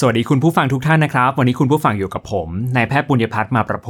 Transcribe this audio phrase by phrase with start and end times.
[0.00, 3.88] สวัสดีคุณผู้ฟังทุกท่านนะครับ วันนี้คุณผู้ฟังอยู่กับผมนายแพทย์ปุญญพัฒน์มาประโพ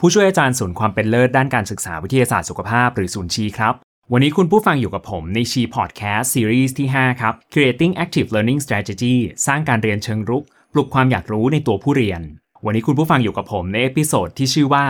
[0.00, 3.74] ผู้ช่วยอาจารย์ศูนย์ความเป็นเลิศด้านการศึกษาวิทยาศาสตร์สุขภาพหรือศูนย์ SHEE ครับ
[4.12, 9.14] วันนี้คุณผู้ฟังอยู่กับผมใน SHEE พอดแคสต์ซีรีส์ที่ 5 ครับ Creating Active Learning Strategy
[9.46, 12.20] สร้างการเรียนเชิงรุก ปลุกความอยากรู้ในตัวผู้เรียน
[12.64, 14.86] วันนี้คุณผู้ฟังอยู่กับผมใน episode ที่ชื่อว่า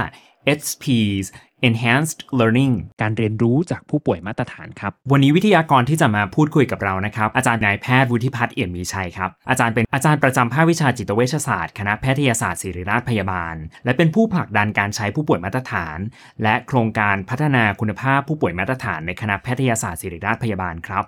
[0.57, 1.27] SPs
[1.69, 15.99] Enhanced Learning การเรียนรู้จากผู้ป่วยมาตรฐานครับ วันนี้วิทยากรที่จะมาพูดคุยกับเรานะครับ อาจารย์นายแพทย์วุฒิพัฒน์เอี่ยมมีชัยครับ อาจารย์เป็นอาจารย์ประจำภาควิชาจิตเวชศาสตร์ คณะแพทยศาสตร์ศิริราชพยาบาล และเป็นผู้ผลักดันการใช้ผู้ป่วยมาตรฐาน
[16.43, 21.05] และโครงการพัฒนาคุณภาพผู้ป่วยมาตรฐานในคณะแพทยศาสตร์ศิริราชพยาบาลครับ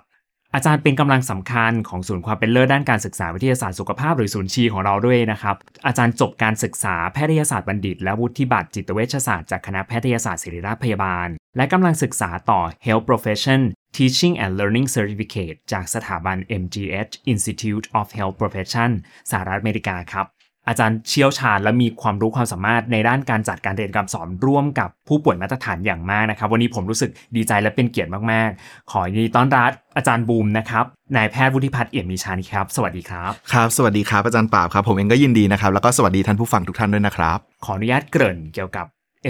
[0.55, 5.55] อาจารย์เป็นกำลังสำคัญของศูนย์ความเป็นเลิศด้านการศึกษาวิทยาศาสตร์สุขภาพหรือศูนย์ชีของเราด้วยนะครับ
[5.85, 13.61] อาจารย์จบการศึกษาแพทยศาสตร์บัณฑิต และวุฒิบัตรจิตเวชศาสตร์จากคณะแพทยศาสตร์ศิริราชพยาบาล และกำลังศึกษาต่อ Health Profession
[13.97, 18.91] Teaching and Learning Certificate จากสถาบัน MGH Institute of Health Profession
[19.31, 20.25] สหรัฐอเมริกาครับ
[20.67, 38.85] อาจารย์เชี่ยวชาญและมีความรู้ความสามารถในด้านการจัดการเรียนการสอนร่วมกับผู้ป่วยมาตรฐานอย่างมากนะครับ วันนี้ผมรู้สึกดีใจและเป็นเกียรติมากๆ ขอยินดีต้อนรับอาจารย์บูมนะครับนายแพทย์วุฒิพัฒน์เอี่ยมมีชานีครับ สวัสดีครับครับ สวัสดีครับอาจารย์ปราบครับ ผมเองก็ยินดีนะครับแล้วก็สวัสดีท่านผู้ฟังทุกท่านด้วยนะครับ ขออนุญาตเกริ่นเกี่ยวกับ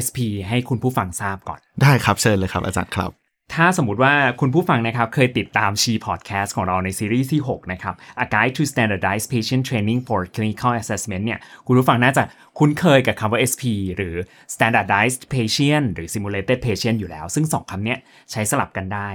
[0.06, 0.18] SP
[0.50, 3.12] ให้คุณผู้ฟังทราบก่อน ได้ครับเชิญเลยครับอาจารย์ครับ
[3.54, 12.24] ถ้าสมมติว่าคุณผู้ฟังนะครับเคยติดตามชีพอดแคสต์ของเราในซีรีส์ที่ 6 นะครับ A Guide to Standardized Patient Training for Clinical Assessment เนี่ยคุณผู้ฟังน่าจะ
[12.60, 13.64] คุ้นเคยกับคำว่า SP
[13.96, 14.16] หรือ
[14.54, 18.00] Standardized Patient หรือ Simulated Patient อยู่แล้ว ซึ่ง 2คำเนี้ย
[18.32, 19.10] ใช้สลับกันได้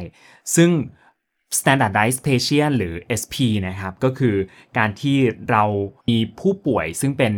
[0.56, 0.70] ซึ่ง
[1.58, 3.34] Standardized Patient หรือ SP
[3.66, 4.36] นะครับ ก็คือ
[4.78, 5.18] การที่
[5.50, 5.64] เรา
[6.10, 7.32] มีผู้ป่วยซึ่งเป็น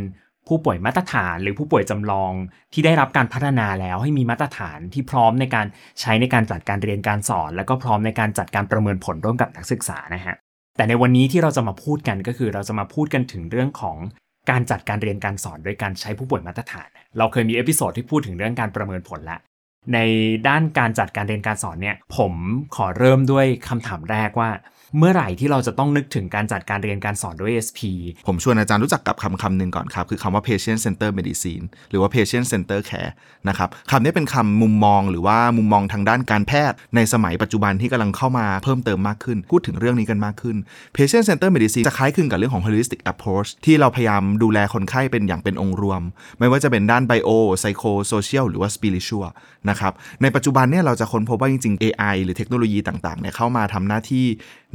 [0.49, 2.33] ผู้ป่วยมาตรฐานหรือผู้ป่วยจำลอง
[2.73, 5.67] ที่ได้รับการพัฒนาแล้วให้มีมาตรฐานที่พร้อมในการ
[6.01, 10.35] ใช้ในการจัดการเรียนการสอน แล้วก็พร้อมในการจัดการประเมินผลร่วมกับนักศึกษานะฮะ
[10.77, 13.97] แต่ในวันนี้ที่เราจะมาพูดกันก็คือเราจะมาพูดกันถึงเรื่องของ
[14.51, 19.41] การจัดการเรียนการสอนโดยการใช้ผู้ป่วยมาตรฐาน เราเคยมี episode ที่พูดถึงเรื่องการประเมินผลแล้ว
[19.95, 19.99] ใน
[20.49, 22.33] ด้านการจัดการเรียนการสอนเนี่ยผม
[22.77, 24.51] ขอเริ่มด้วยคำถามแรกว่า
[24.99, 27.81] เมื่อไหร่ที่เราจะต้องนึกถึงการจัดการเรียนการสอนด้วย SP
[28.29, 33.13] ผมชวนอาจารย์รู้จักกับคำคำหนึ่งก่อนครับ คือคำว่า patient center medicine หรือว่า patient center care
[33.49, 40.57] นะครับคำนี้เป็นคำมุมมองหรือว่ามุมมองทางด้านการแพทย์ ในสมัยปัจจุบันที่กำลังเข้ามาเพิ่มเติมมากขึ้น พูดถึงเรื่องนี้กันมากขึ้น
[40.97, 46.03] patient center medicine จะคล้ายคลึงกับเรื่องของ holistic approach ที่เราพยายามดูแลคนไข้เป็นอย่างเป็นองค์รวม
[46.39, 49.31] ไม่ว่าจะเป็นด้าน bio psycho social หรือว่า spiritual
[49.71, 54.27] นะครับ ในปัจจุบันเนี่ยเราจะค้นพบว่าจริงๆ AI หรือเทคโนโลยีต่างๆเนี่ยเข้ามาทำหน้าที่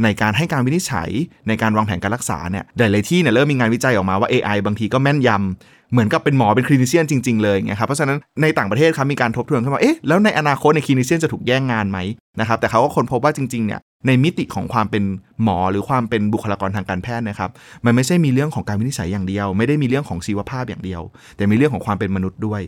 [0.03, 1.09] ในการให้การวินิจฉัย
[1.47, 12.00] ในการวางแผนการรักษาเนี่ยหลายๆที่เนี่ยเริ่มมีงานวิจัยออกมาว่า AI บางทีก็แม่นยำเหมือนกับเป็นหมอเป็นคลินิเชียนจริง ๆ เลยไงครับเพราะฉะนั้นในต่างประเทศครับมีการทบทวนขึ้นมาเอ๊ะแล้วในอนาคตในคลินิเชียนจะถูกแย่งงานไหม
[12.40, 15.03] นะครับแต่เขาก็ค้นพบว่าจริงๆเนี่ยในมิติของความเป็น
[15.44, 17.50] หมอหรือความเป็นบุคลากรทางการแพทย์นะครับ
[17.85, 21.02] มันไม่ใช่มีเรื่องของการวินิจฉัยอย่างเดียว ไม่ได้มีเรื่องของชีวภาพอย่างเดียว
[21.35, 22.62] แต่มีเรื่องของความเป็นมนุษย์ด้วย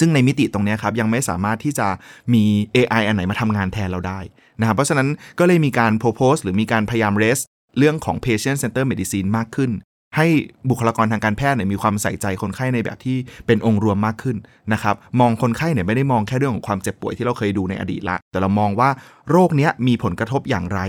[0.00, 1.88] ซึ่งในมิติตรงนี้ครับยังไม่สามารถที่จะ
[2.34, 2.44] มี
[2.76, 4.20] AI อันไหนมาทำงานแทนเราได้
[4.60, 5.08] นะครับเพราะฉะนั้น
[5.38, 7.42] ก็เลยมีการ propose หรือมีการพยายาม raise
[7.78, 9.70] เรื่องของ patient center medicine มากขึ้น
[10.16, 10.26] ให้
[10.70, 13.16] บุคลากรทางการแพทย์เนี่ยมีความใส่ใจคนไข้ในแบบที่
[13.46, 14.36] เป็นองค์รวมมากขึ้น
[14.72, 18.88] นะครับมองคนไข้เนี่ยไม่ได้มองแค่เรื่องของความเจ็บป่วยที่เราเคยดูในอดีตละ แต่เรามองว่า
[19.30, 20.80] โรคเนี้ยมีผลกระทบอย่างไร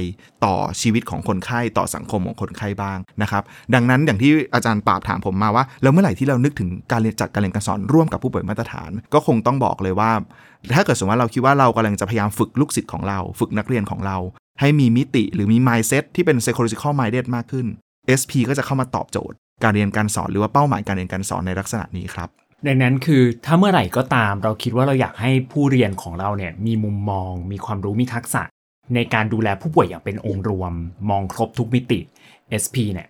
[0.45, 3.43] ต่อชีวิตของคนไข้ต่อสังคมของคนไข้บ้างนะครับ
[3.73, 10.11] ดังนั้นอย่างที่อาจารย์ปราบถามผมมาว่าแล้วเมื่อไหร่ที่เรานึกถึงการเรียนจัดการเรียนการสอนร่วมกับผู้ป่วยมาตรฐาน ก็คงต้องบอกเลยว่า
[10.75, 14.17] ถ้าเกิดสมมติว่าเราคิดว่าเรากำลังจะพยายามฝึกลูกศิษย์ของเรา ฝึกนักเรียนของเรา
[14.59, 17.67] ให้มีมิติหรือมี mindset ที่เป็น psychological minded มากขึ้น
[18.19, 22.29] SP ก็จะเข้ามาตอบโจทย์ การเรียนการสอนหรือว่าเป้าหมายการเรียนการสอนในลักษณะนี้ครับ
[22.67, 28.41] ดังนั้นคือถ้าเมื่อไหร่ก็ตามเราคิดว่าเราอยากให้ผู้เรียนของเราเนี่ยมีมุมมอง มีความรู้มีทักษะ
[28.95, 30.73] ในการดูแลผู้ป่วยอย่างเป็นองค์รวม
[31.09, 31.99] มองครบทุกมิติ
[32.63, 33.07] SP เนี่ย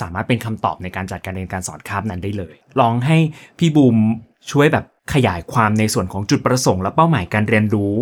[0.00, 3.16] สามารถเป็นคำตอบในการจัดการเรียนการสอนคาบนั้นได้เลย ลองให้
[3.58, 3.96] พี่บูม
[4.50, 4.84] ช่วยแบบ
[5.14, 7.94] ขยายความในส่วนของจุดประสงค์และเป้าหมายการเรียนรู้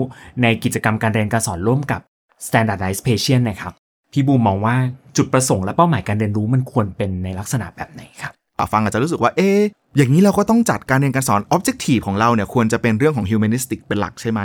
[0.42, 2.00] ในกิจกรรมการเรียนการสอนร่วมกับ
[2.46, 3.72] standardized patient นะครับ
[4.12, 4.76] พี่บูมมองว่า
[5.16, 8.32] จุดประสงค์และเป้าหมายการเรียนรู้มันควรเป็นในลักษณะแบบไหนครับ
[8.72, 9.50] ฟังอาจจะรู้สึกว่า เอ๊
[9.96, 14.40] อย่างนี้เราก็ต้องจัดการเรียนการสอน objective ของเราเนี่ยควรจะเป็นเรื่องของ humanistic เป็นหลักใช่ไหม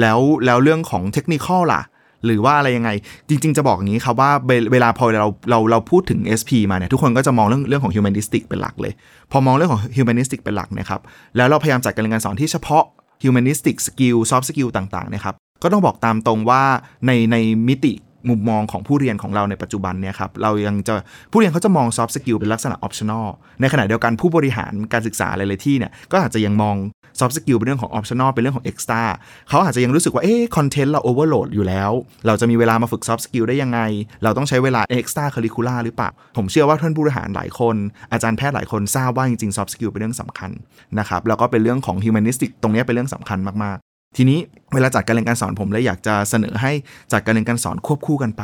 [0.00, 1.82] แล้วแล้วเรื่องของ technical ล่ะ
[2.24, 2.90] หรือว่าอะไรยังไง
[3.28, 4.30] จริง ๆ จะบอกอย่างนี้ครับว่า
[4.72, 8.92] เวลาพอเราเราเราพูดถึง SP มาเนี่ยทุกคนก็จะมองเรื่องเรื่องของ humanistic เป็นหลักเลย
[9.30, 11.00] พอมองเรื่องของ humanistic เป็นหลักนะครับ
[11.36, 12.84] แล้วเราพยายามจัดการเรียนการสอนที่เฉพาะ
[13.22, 16.62] humanistic skill soft skill ต่างๆนะครับก็ต้องบอกตามตรงว่า
[17.06, 17.36] ในใน
[17.68, 17.92] มิติ
[18.28, 20.94] มุมมองของผู้เรียนของเราในปัจจุบันเนี่ยครับเรายังจะ
[21.32, 23.26] ผู้เรียนเขาจะมอง soft skill เป็นลักษณะ optional
[23.60, 26.76] ในขณะเดียวกันผู้บริหารการศึกษาหลายๆที่เนี่ยก็อาจจะยังมอง
[27.20, 29.02] soft skill เป็นเรื่องของ optional เป็นเรื่องของ extra
[29.48, 31.90] เขาอาจจะยังรู้สึกว่าเอ๊ะ content เรา overload อยู่แล้ว
[32.26, 33.80] เราจะมีเวลามาฝึก soft skill ได้ยังไง
[34.22, 37.76] เราต้องใช้เวลา extra curricular หรือเปล่า ผมเชื่อว่าท่านผู้บริหารหลายคน
[38.12, 40.50] อาจารย์แพทย์หลายคนทราบว่าจริงๆ soft skill เป็นเรื่องสำคัญ
[40.98, 43.78] นะครับแล้วก็เป็นเรื่องของ humanistic ตรงนี้เป็นเรื่องสำคัญมาก
[44.16, 44.38] ทีนี้
[44.74, 46.72] เวลาจัดการเรียนการสอนผมเลยอยากจะเสนอให้
[47.12, 48.42] จัดการเรียนการสอนควบคู่กันไป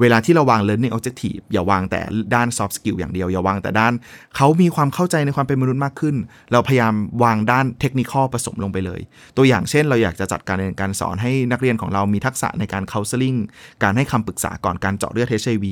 [0.00, 2.00] เวลาที่เราวาง learning objective อย่าวางแต่
[2.34, 3.92] ด้าน soft skill อย่างเดียว อย่าวางแต่ด้าน
[4.36, 6.16] เขามีความเข้าใจในความเป็นมนุษย์มากขึ้น
[6.52, 9.00] เราพยายามวางด้านเทคนิคผสมลงไปเลย
[9.36, 13.38] ตัวอย่างเช่น เราอยากจะจัดการเรียนการสอนให้นักเรียนของเรามีทักษะในการ counseling
[13.82, 15.64] การให้คำปรึกษาก่อนการเจาะเลือด HIV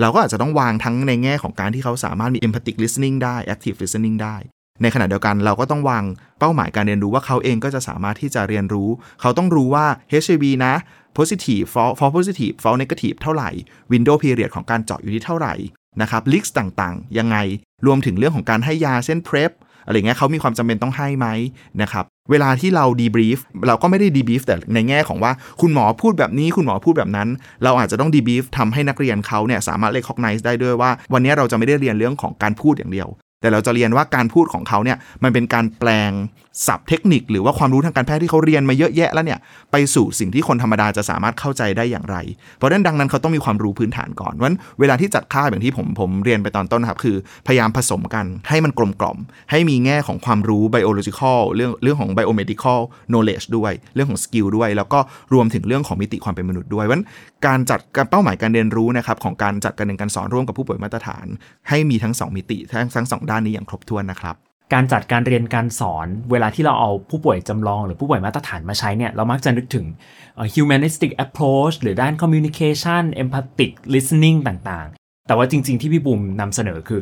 [0.00, 4.36] เราก็อาจจะต้องวางทั้งในแง่ของการที่เขาสามารถมี empathic listening ได้ active listening ได้
[4.82, 6.04] ในขณะเดียวกันเราก็ต้องวาง
[6.38, 8.88] เป้าหมายการเรียนรู้ว่าเขาเองก็จะสามารถที่จะเรียนรู้
[9.20, 9.86] เขาต้องรู้ว่า
[10.22, 10.74] HIV นะ
[11.16, 13.50] positive false false positive false negative เท่าไหร่
[13.92, 15.54] window period ของการเจาะอยู่ที่เท่าไหร่
[16.00, 17.36] นะครับ leaks ต่างๆ ยังไง
[17.86, 19.52] รวมถึงเรื่องของการให้ยาเช่น PrEP
[19.86, 21.26] อะไรเงี้ยเขามีความจำเป็นต้องให้ไหม
[21.82, 27.28] นะครับเวลาที่เรา debrief เราก็ไม่ได้ debrief แต่ในแง่ของว่าคุณหมอพูดแบบนี้คุณหมอพูดแบบนั้น
[27.64, 33.08] เราอาจจะต้อง debrief ทำให้นักเรียนเขาเนี่ยสามารถเล c ค g ไนซ์ได้ด้วยว่า วันนี้เราจะไม่ได้เรียนเรื่องของการพูดอย่างเดียว
[33.42, 36.12] แต่เราจะเรียนว่าการพูดของเขาเนี่ยมันเป็นการแปลง
[36.66, 39.38] ศัพท์เทคนิค หรือว่าความรู้ทางการแพทย์ที่เขาเรียนมาเยอะแยะแล้วเนี่ย
[39.72, 42.16] ไปสู่สิ่งที่คนธรรมดาจะสามารถเข้าใจได้อย่างไร
[42.56, 47.16] เพราะนั้นดังนั้นเขาต้องมีความรู้พื้นฐานก่อนวันเวลาที่จัดค่าอย่างที่ผมผมเรียนไปตอนต้นครับคือ
[47.46, 49.18] พยายามผสมกันให้มันกลมกล่อม
[49.50, 52.80] ให้มีแง่ของความรู้ biological เรื่องเรื่องของ biomedical
[53.10, 54.98] knowledge ด้วย เรื่องของ skill ด้วย แล้วก็
[55.34, 57.02] รวมถึงเรื่องของมิติความเป็นมนุษย์ด้วยวัน
[57.46, 61.26] การจัดการเป้าหมายการเรียนรู้นะครับของการจัดการเรียนการสอนร่วมกับผู้ป่วยมาตรฐาน
[61.68, 64.36] ให้มีทั้ง 2 มิติทั้งทั้งสองด้านนี้อย่างครบถ้วนนะครับ
[64.72, 69.86] การจัดการเรียนการสอนเวลาที่เราเอาผู้ป่วยจำลองหรือผู้ป่วยมาตรฐานมาใช้เนี่ยเรามักจะนึกถึง
[70.54, 77.00] humanistic approach หรือด้าน communication empathic listening ต่างๆ แต่ว่าจริง ๆ ที่พี่บุ๋มนำเสนอคือ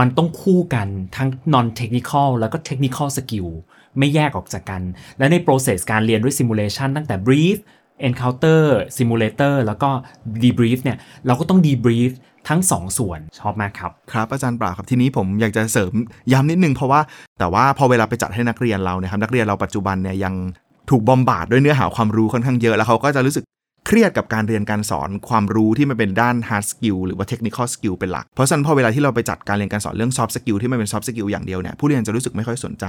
[0.00, 3.48] มันต้องคู่กันทั้ง non technical แล้วก็ technical skill
[3.98, 4.82] ไม่แยกออกจากกัน
[5.18, 7.58] และใน process การเรียนด้วย simulation ตั้งแต่ brief
[8.08, 8.62] encounter
[8.96, 9.90] simulator แล้วก็
[10.42, 12.10] debrief เนี่ยเราก็ต้อง debrief
[12.48, 15.92] ทั้ง 2 ส่วนชอบมากครับ ครับอาจารย์ปราครับทีนี้ผมอยากจะเสริม
[16.32, 17.00] ย้ำนิดนึงเพราะว่า
[17.38, 20.34] แต่ว่าพอเวลาไปจัดให้นักเรียนเราเนี่ยครับนักเรียนเราปัจจุบันเนี่ยยัง
[20.90, 23.44] ถูกบอมบาดด้วยเนื้อหาความรู้ค่อนข้างเยอะแล้วเขาก็จะรู้สึก
[23.92, 32.84] เครียดกับการเรียนการสอนความรู้ที่มันเป็นด้าน hard skill หรือว่า technical skill เป็นหลัก เพราะฉะนั้นพอเวลาที่เราไปจัดการเรียนการสอนเรื่อง soft skill ที่มันเป็น soft skill อย่างเดียวเนี่ยผู้เรียนจะรู้สึกไม่ค่อยสนใจ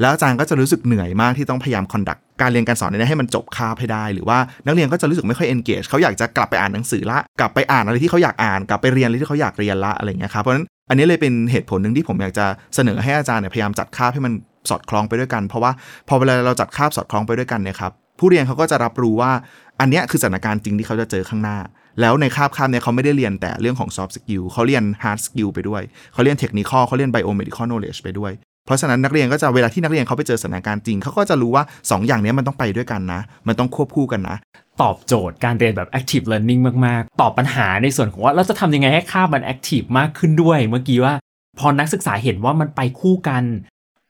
[0.00, 14.32] แล้วอาจารย์ก็จะรู้สึกเหนื่อยมากที่ต้องพยายามคอนดักการเรียนการสอนนี้ให้มันจบคาบให้ได้ หรือว่านักเรียนก็จะรู้สึกไม่ค่อย engage เขาอยากจะกลับไปอ่านหนังสือละกลับไปอ่านอะไรที่เขาอยากอ่านกลับไปเรียนอะไรที่เขาอยากเรียนละอะไรเงี้ยครับเพราะฉะนั้นอันนี้เลยเป็นเหตุผลหนึ่งที่ผมอยากจะเสนอให้อาจารย์เนี่ยพยายามจัดคาบให้มัน
[14.70, 15.72] สอดคล้องไปด้วยกัน เพราะว่า
[16.08, 19.32] พอเวลาเราจัดคาบสอดคล้องไปด้วยกันเนี่ยครับผู้เรียนเขาก็จะรับรู้ว่า
[19.80, 21.58] อันนี้คือสถานการณ์จริงที่เขาจะเจอข้างหน้า
[22.00, 25.82] แล้วในคาบคาบเนี่ยเขาไม่ได้เรียนแต่เรื่องของ soft skill เขาเรียน hard skill ไปด้วย
[26.12, 28.32] เขาเรียน technical เขาเรียน biomedical knowledge ไปด้วย
[28.66, 34.36] เพราะฉะนั้นนักเรียนก็จะเวลาที่นักเรียนเขาไปเจอสถานการณ์จริง เขาก็จะรู้ว่า 2ออย่างนี้มันต้องไปด้วยกันนะ มันต้องควบคู่กันนะ
[34.82, 41.14] ตอบโจทย์การเรียนแบบ active learning มาก ๆ ตอบปัญหาในส่วนของว่าเราจะทำยังไงให้ค่ามัน active มากขึ้นด้วย เมื่อกี้ว่า
[41.58, 43.44] พอนักศึกษาเห็นว่ามันไปคู่กัน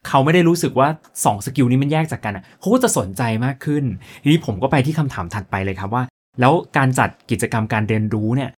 [0.08, 3.84] เขาไม่ได้รู้สึกว่า2สกิลนี้มันแยกจากกันอะเขาก็จะสนใจมากขึ้น
[4.22, 6.02] ทีนี้ผมก็ไปที่คำถามถัดไปเลยครับว่า
[6.40, 8.50] แล้วการจัดกิจกรรมการเรียนรู้เนี่ย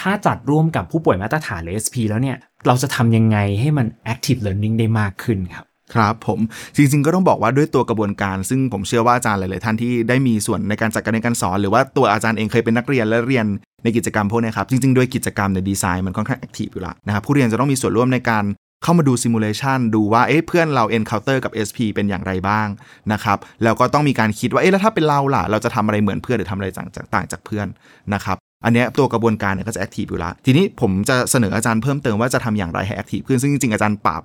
[0.00, 2.36] ถ้าจัดร่วมกับผู้ป่วยมาตรฐานหรือ SP แล้วเนี่ย
[2.66, 6.40] เราจะทำยังไงให้มัน active learning ได้มากขึ้นครับครับผม
[6.76, 13.46] จริงๆก็ต้องบอกว่าด้วยตัวกระบวนการ ซึ่งผมเชื่อว่าอาจารย์หลายๆท่านที่ได้มีส่วนในการจัดการในการสอน หรือว่าตัวอาจารย์เองเคยเป็นนักเรียนและเรียน
[13.84, 18.44] ในกิจกรรมพวกนี้ครับจริงๆด้วยกิจกรรมในดีไซน์มันค่อนข้าง active อยู่แล้วนะครับผู้เรียนจะต้องมีส่วนร่วมในการ
[18.82, 22.68] เข้ามาดู simulation ดูว่าเอ๊ะเพื่อนเรา encounter กับ SP เป็นอย่างไรบ้าง
[23.12, 27.66] นะครับแล้วก็ต้องมีการคิดว่าเอ๊ะแล้วถ้าเป็นเราล่ะ เราจะทำอะไรเหมือนเพื่อนหรือทำอะไรต่างจากเพื่อน
[28.14, 34.22] นะครับอันนี้ตัวกระบวนการเนี่ยก็จะ active อยู่แล้วทีนี้ผมจะเสนออาจารย์เพิ่มเติมว่าจะทำอย่างไรให้ active ขึ้นซึ่งจริงๆอาจารย์ปราบ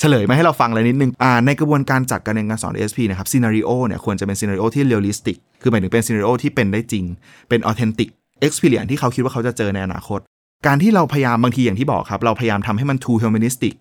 [0.00, 7.04] เฉลยมาให้เราฟังเลยนิดนึงอ่าในกระบวนการจัดการเรียนการสอน ESP นะครับซีนารีโอเนี่ยควรจะเป็นซีนารีโอที่เรียลลิสติกคือหมายถึงเป็นซีนารีโอที่เป็นได้จริง
[7.48, 10.20] เป็น authentic experience ที่เขาคิดว่าเขาจะเจอในอนาคต
[10.66, 13.72] การที่เราพยายามบางทีอย่างที่บอกครับ เราพยายามทำให้มัน too humanistic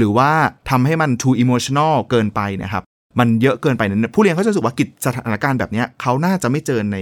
[0.00, 0.30] หรือว่า
[0.70, 2.82] ทำให้มัน too emotional เกินไปนะครับ
[3.18, 6.96] มันเยอะเกินไปเนี่ยผู้เรียนเขาจะรู้สึกว่ากิจสถานการณ์แบบนี้เขาน่าจะไม่เจอใน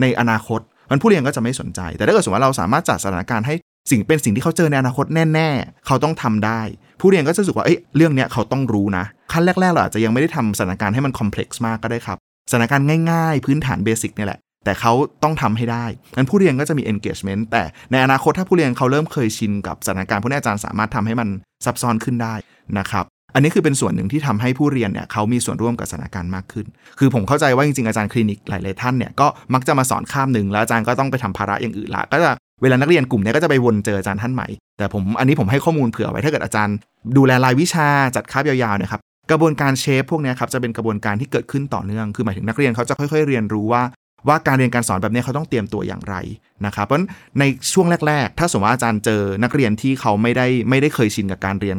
[0.00, 3.54] ในอนาคต มันผู้เรียนก็จะไม่สนใจ แต่ถ้าเกิดสมมติว่าเราสามารถจัดสถานการณ์ให้
[3.90, 6.60] สิ่งเป็นสิ่งที่เขาเจอในอนาคตแน่ๆ เขาต้องทำได้
[7.00, 12.18] ผู้เรียนก็จะรู้สึกว่าเอ้ยเรื่องเนี้ยเขาต้องรู้นะ ขั้นแรกๆเราอาจจะยังไม่ได้ทำสถานการณ์ให้มันคอมเพล็กซ์มากก็ได้ครับ
[12.50, 14.94] สถานการณ์ง่ายๆ พื้นฐานเบสิกนี่แหละ แต่เขา
[15.24, 15.84] ต้องทำให้ได้
[16.16, 21.28] งั้นผู้เรียนก็จะมี engagement แต่ในอนาคตถ้าผู้เรียนเขาเริ่มเคยชินกับสถานการณ์พวกนี้อาจารย์สามารถทำให้มัน
[21.64, 22.34] ซับซ้อนขึ้นได้
[22.78, 26.66] นะครับอันนี้คือเป็นส่วนหนึ่งที่ทำให้ผู้เรียนเนี่ยเขามีส่วนร่วมกับสถานการณ์มากขึ้น
[26.98, 32.30] คือผมเข้าใจว่าจริงๆอาจารย์คลินิกหลายๆท่านเนี่ยก็มักจะมาสอนข้ามหนึ่งแล้วอาจารย์ก็ต้องไปทำภาระอย่างอื่นละก็จะ
[32.62, 34.48] เวลานักเรียนกลุ่มนี้ก็จะไปวนเจออาจารย์ท่านใหม่
[34.78, 36.76] แต่ผมอันนี้ผมให้ข้อมูลเผื่อไว้ถ้าเกิดอาจารย์
[37.16, 43.82] ดูแลรายวิชาจัดคาบยาวๆนี่ยครับกระบวนการเชฟพวกนี้ครับจะเป็นกระบวนการที่เกิดขึ้นต่อเนื่อง คือหมายถึงนักเรียนเขาจะค่อย ๆ เรียนรู้ว่า
[44.28, 46.14] ว่าการเรียนการสอนแบบนี้เขาต้องเตรียมตัวอย่างไร
[46.66, 47.02] นะครับเพราะน
[47.38, 51.78] ในช่วงแรก ๆ ถ้าสมมติว่าอาจารย์เจอนักเรียนที่เขาไม่ได้ไม่ได้เคยชินกับการเรียน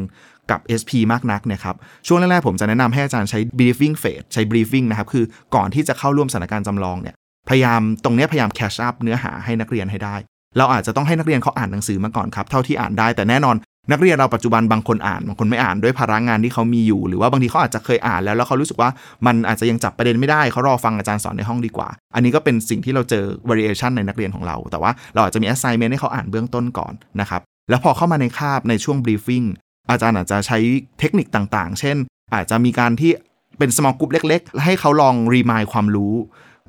[0.52, 1.76] กับ SP มากนักเนี่ยครับ
[2.08, 7.16] ช่วงแรก ๆ ผมจะแนะนำให้อาจารย์ใช้ briefing phase ใช้ briefing นะครับคือก่อนที่จะเข้าร่วมสถานการณ์จำลองเนี่ย
[7.50, 10.16] พยายามตรงนี้พยายาม catch up เนื้อหาให้นักเรียนให้ได้
[10.58, 13.56] เราอาจจะต้องให้นักเรียนเขาอ่านหนังสือมาก่อนครับเท่าที่อ่านได้แต่แน่นอน
[13.92, 18.90] นักเรียนเราปัจจุบันบางคนอ่านบางคนไม่อ่านด้วยภาระงานที่เขามีอยู่ หรือว่าบางทีเขาอาจจะเคยอ่านแล้วแล้วเขารู้สึกว่า
[19.26, 29.46] มันอาจจะยังจับประเด็นไม่ได้เขารอฟังอาจารย์สอนในห้องดีกว่า อันนี้ก็เป็นสิ่งที่เราเจอ variation ในนักเรียนของเรา แต่ว่าเราอาจจะมี assignment ให้เขาอ่านเบื้องต้นก่อนนะครับแล้วพอเข้ามาในคาบในช่วง briefing
[29.90, 30.58] อาจารย์อาจจะใช้
[31.00, 31.98] เทคนิคต่างๆ เช่น
[32.34, 33.12] อาจจะมีการที่
[33.58, 36.14] เป็น small group เล็ก ๆ ให้เขาลอง remind ความรู้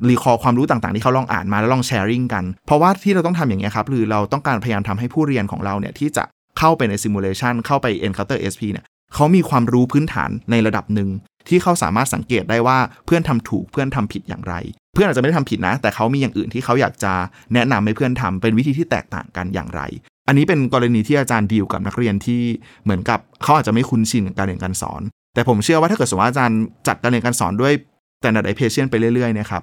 [0.09, 6.25] รีคอความรู้ต่างๆ ที่เขาลองอ่านมาแล้วลองแชร์ริงกัน เพราะว่าที่เราต้องทำอย่างนี้ครับคือเราต้องการพยายามทำให้ผู้เรียนของเราเนี่ยที่จะ
[6.59, 11.09] เข้าไปในซิมูเลชันเข้าไป Encounter SP เนี่ยเขามีความรู้พื้นฐานในระดับหนึ่ง
[11.49, 14.55] ที่เขาสามารถสังเกตได้ว่าเพื่อนทำถูกเพื่อนทำผิดอย่างไร
[14.95, 17.13] เพื่อนอาจจะไม่ได้ทำผิดนะ แต่เขามีอย่างอื่นที่เขาอยากจะ
[17.55, 19.83] แนะนำให้เพื่อนทำเป็นวิธีที่แตกต่างกันอย่างไร
[20.29, 22.41] อันนี้เป็นกรณีที่อาจารย์ดีลกับนักเรียนที่
[22.85, 25.03] เหมือนกับเขาอาจจะไม่คุ้นชินกับการเรียนการสอน
[25.35, 27.73] แต่ผมเชื่อว่าถ้าเกิดสมมติอาจารย์จัดการเรียนการสอนด้วย
[28.21, 29.63] standardization ไปเรื่อยๆนะครับ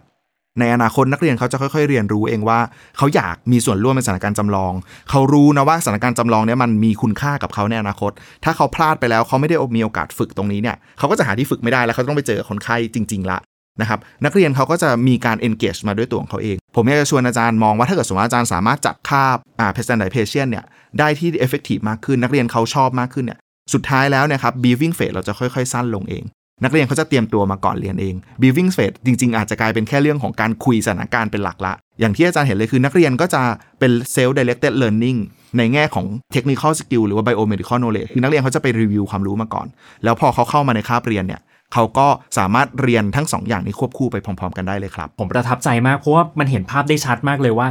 [0.60, 2.60] ในอนาคตนักเรียนเขาจะค่อยๆ เรียนรู้เองว่า
[2.98, 4.74] เขาอยากมีส่วนร่วมในสถานการณ์จำลอง
[5.10, 8.12] เขารู้นะว่าสถานการณ์จำลองเนี่ยมันมีคุณค่ากับเขาในอนาคต
[8.44, 13.40] ถ้าเขาพลาดไปแล้วเขาไม่ได้มีโอกาสฝึกตรงนี้เนี่ยเขาก็จะหาที่ฝึกไม่ได้แล้วเขาต้องไปเจอคนไข้จริง ๆ ละ
[13.82, 20.66] นะครับนักเรียนเขาก็จะมีการ engage มาด้วยตัวของเขาเอง ผมอยากจะชวนอาจารย์มองว่าถ้าเกิดสมมติอาจารย์สามารถจัดคาบอ่า standardization เนี่ย
[21.00, 23.40] ได้ที่ effective มากขึ้น นักเรียนเขาชอบมากขึ้นเนี่ย
[23.74, 26.24] สุดท้ายแล้วนี่ยครับ briefing phase เราจะค่อย ๆ สั้นลงเอง
[26.64, 33.42] นักเรียนเขาจะเตรียมตัวมาก่อนเรียนเอง briefing phase จริง ๆ อาจจะกลายเป็นแค่เรื่องของการคุยสถานการณ์เป็นหลักละ อย่างที่อาจารย์เห็นเลยคือนักเรียนก็จะ
[33.80, 35.20] เป็น self directed learning
[35.58, 39.68] ในแง่ของ technical skill หรือว่า biomedical knowledge คือนักเรียนเขาจะไปรีวิวความรู้มาก่อน
[40.04, 41.42] แล้วพอเขาเข้ามาในคาบเรียนเนี่ย
[41.74, 47.68] เขาก็สามารถเรียนทั้งสองอย่างนี้ควบคู่ไปพร้อม ๆ กันได้เลยครับ ผมประทับใจมากเพราะว่ามันเห็นภาพได้ชัดมากเลยว่า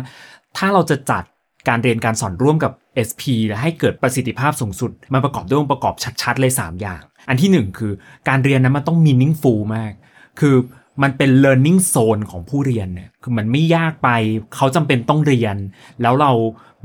[0.56, 1.24] ถ้าเราจะจัด
[1.68, 2.72] การเรียนการสอนร่วมกับ
[3.08, 7.92] SP และให้เกิดประสิทธิภาพสูงสุด มันประกอบด้วยองค์ประกอบชัดๆ เลย 3 อย่าง อันที่ 1 คือ
[8.28, 9.92] การเรียนนั้นมันต้อง meaningful มาก
[10.40, 10.56] คือ
[11.02, 14.08] มันเป็น learning zone ของผู้เรียนเนี่ยคือมันไม่ยากไป
[14.54, 15.56] เขาจำเป็นต้องเรียน
[16.02, 16.32] แล้วเรา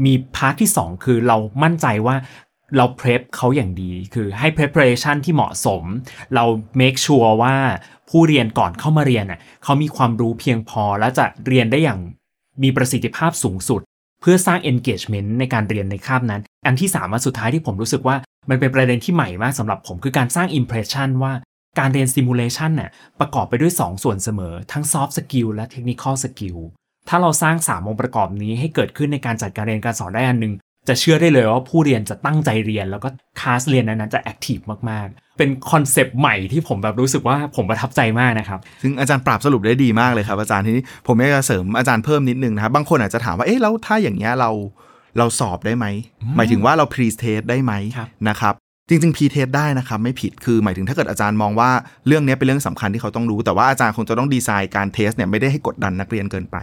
[0.06, 2.16] มี part ที่ 2 คือเรามั่นใจว่า
[2.78, 5.84] เรา prep เขาอย่างดี คือให้ preparation ที่เหมาะสม
[6.36, 6.44] เรา
[6.82, 7.56] make sure ว่า
[8.10, 12.00] ผู้เรียนก่อนเข้ามาเรียนน่ะเขามีความรู้เพียงพอและจะเรียนได้อย่าง
[12.64, 13.82] มีประสิทธิภาพสูงสุด
[14.22, 18.16] เพื่อสร้าง engagement ในการเรียนในคาบนั้น อันที่สามอันสุดท้ายที่ผมรู้สึกว่า
[18.50, 21.34] มันเป็นประเด็นที่ใหม่มากสำหรับผมคือการสร้าง impression ว่า
[21.80, 26.58] การเรียน simulation น่ะประกอบไปด้วย 2 ส่วนเสมอ ทั้ง soft skill และ technical skill
[27.10, 30.54] ถ้าเราสร้าง3องค์ประกอบนี้ให้เกิดขึ้นในการจัดการเรียนการสอนได้อันหนึ่ง
[30.88, 33.10] จะเชื่อได้เลยว่าผู้เรียนจะตั้งใจเรียน แล้วก็
[33.40, 34.58] คลาสเรียนนั้นๆจะ active
[34.90, 44.50] มากๆ เป็น concept ใหม่ที่ผมแบบรู้สึกว่าผมประทับใจมากนะครับ ซึ่งอาจารย์ปราบสรุปได้ดีมากเลยครับ อาจารย์ทีนี้ผมอยากจะเสริมอาจารย์เพิ่มนิดนึงนะครับ บางคนอาจจะถามว่า เอ๊ะแล้วถ้าอย่างเงี้ยเรา
[45.18, 45.86] เราสอบได้ไหม
[46.38, 48.54] หมายถึงว่าเรา pretest ได้ไหมครับนะครับ
[48.90, 51.70] จริงๆ pretest ได้นะครับ ไม่ผิดคือหมายถึงถ้าเกิดอาจารย์มองว่า
[52.08, 56.58] เรื่องนี้เป็นเรื่องสำคัญที่เขาต้องรู้ แต่ว่าอาจารย์คงจะต้องดีไซน์การ test เนี่ยไม่ได้ให้กดดันนักเรียนเกินไป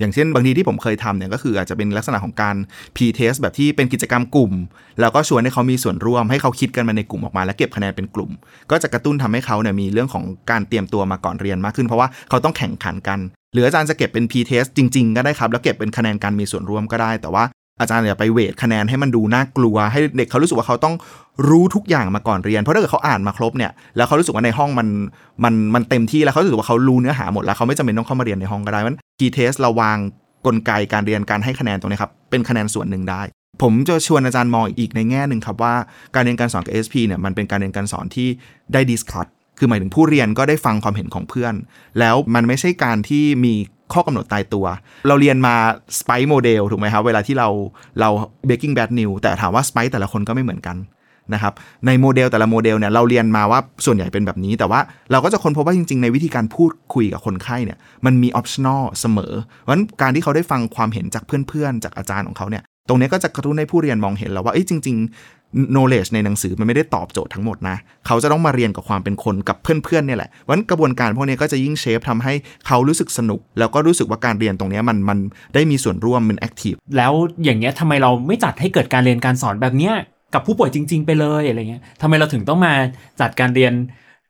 [0.00, 2.56] อย่างเช่นบางทีที่ผมเคยทำเนี่ยก็คืออาจจะเป็นลักษณะของการ
[2.96, 4.52] pretest แบบที่เป็นกิจกรรมกลุ่ม
[5.00, 8.30] แล้วก็ชวนให้เขามีส่วนร่วมให้เขาคิดกันมาในกลุ่มออกมา แล้วเก็บคะแนนเป็นกลุ่ม
[8.70, 13.18] ก็จะกระตุ้นทำให้เขาเนี่ยมีเรื่องของการเตรียมตัวมาก่อนเรียนมากขึ้นเพราะว่าเขาต้องแข่งขันกัน
[13.52, 17.44] หรืออาจารย์จะเก็บเป็น P-test จริง ๆ ก็ได้ครับ แล้วเก็บเป็นคะแนนการมีส่วนร่วมก็ได้ แต่ว่า
[17.82, 20.94] อาจารย์อย่าไปเวทคะแนนให้มันดูน่ากลัว ให้เด็กเขารู้สึกว่าเขาต้อง
[21.48, 24.88] รู้ทุกอย่างมาก่อนเรียน เพราะถ้าเกิดเขาอ่านมาครบเนี่ยแล้วเขารู้สึกว่าในห้องมัน
[25.44, 29.98] มันมันเต็มที่แล้วเขารู้สึกว่าเขารู้เนื้อหาหมดแล้วเขาไม่จำเป็นต้องเข้ามาเรียนในห้องก็ได้มัน P-test เราวาง
[30.46, 33.22] กลไกการเรียนการให้คะแนนตรงนี้ครับเป็นคะแนนส่วนหนึ่งได้
[33.62, 35.74] ผมจะชวนอาจารย์มองอีกในแง่หนึ่งครับว่า
[36.14, 38.28] การเรียนการสอนกับ SP เนี่ยมันเป็นการเรียนการสอนที่
[38.72, 39.26] ได้ discuss
[39.62, 41.54] คือหมายถึงผู้เรียนก็ได้ฟังความเห็นของเพื่อน
[41.98, 43.54] แล้วมันไม่ใช่การที่มี
[43.92, 44.66] ข้อกำหนดตายตัว
[45.08, 45.54] เราเรียนมา
[45.98, 47.48] SPIKES model ถูกไหมครับเวลาที่เรา
[48.00, 48.08] เรา
[48.48, 50.76] breaking bad news แต่ถามว่า SPIKES แต่ละคนก็ไม่เหมือนกัน
[51.34, 51.52] นะครับ
[51.86, 54.80] ในโมเดลแต่ละโมเดลเนี่ยเราเรียนมาว่าส่วนใหญ่เป็นแบบนี้ แต่ว่า
[55.12, 64.96] เราก็จะค้นพบว่าจริงๆ ในวิธีการพูดคุยกับคนไข้เนี่ยมันมี optional เสมอเพราะฉะนั้นการที่เขาได้ฟังความเห็นจากเพื่อนๆ จากอาจารย์ของเขาเนี่ย ตรงนี้ก็จะกระตุ้นให้ผู้เรียนมองเห็นแล้วว่าเอ้ยจริง
[65.30, 72.32] ๆ knowledge ในหนังสือมันไม่ได้ตอบโจทย์ทั้งหมดนะ เขาจะต้องมาเรียนกับความเป็นคนกับเพื่อนๆเนี่ยแหละเพราะฉะนั้นกระบวนการพวกนี้ก็จะยิ่งเชฟทำให้
[72.66, 75.18] เขารู้สึกสนุก แล้วก็รู้สึกว่าการเรียนตรงนี้มันมัน
[75.54, 77.12] ได้มีส่วนร่วมเป็น active แล้ว
[77.44, 79.94] อย่างเงี้ยทำไมเราไม่จัดให้เกิดการเรียนการสอนแบบเนี้ย
[80.34, 82.72] กับผู้ป่วยจริง ๆ ไปเลยอะไรเงี้ยทำไมเราถึงต้องมา
[83.20, 83.72] จัดการเรียน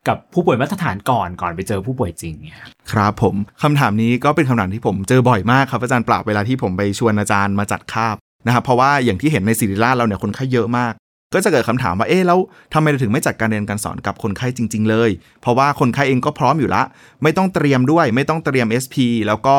[0.08, 2.58] กับผู้ป่วยมาตรฐานก่อนก่อนไปเจอผู้ป่วยจริงเนี่ย
[2.92, 10.92] ครับผมคำถามนี้ก็เป็นคำถามที่ผมเจอบ่อยมากครับอาจารย์ปราบเวลาที่ผมไปชวนอาจารย์มาจัดคาบ นะครับเพราะว่าอย่างที่เห็นในศิริราชเราเนี่ยคนไข้เยอะมาก
[11.34, 12.38] ก็จะเกิดคำถามว่าเอ๊ะแล้ว
[12.74, 16.82] ทำไมเราถึงไม่จัดการเรียนการสอนกับคนไข้จริง ๆ เลย เพราะว่าคนไข้เองก็พร้อมอยู่ละ
[17.22, 18.96] ไม่ต้องเตรียมด้วย ไม่ต้องเตรียม SP
[19.26, 19.56] แล้วก็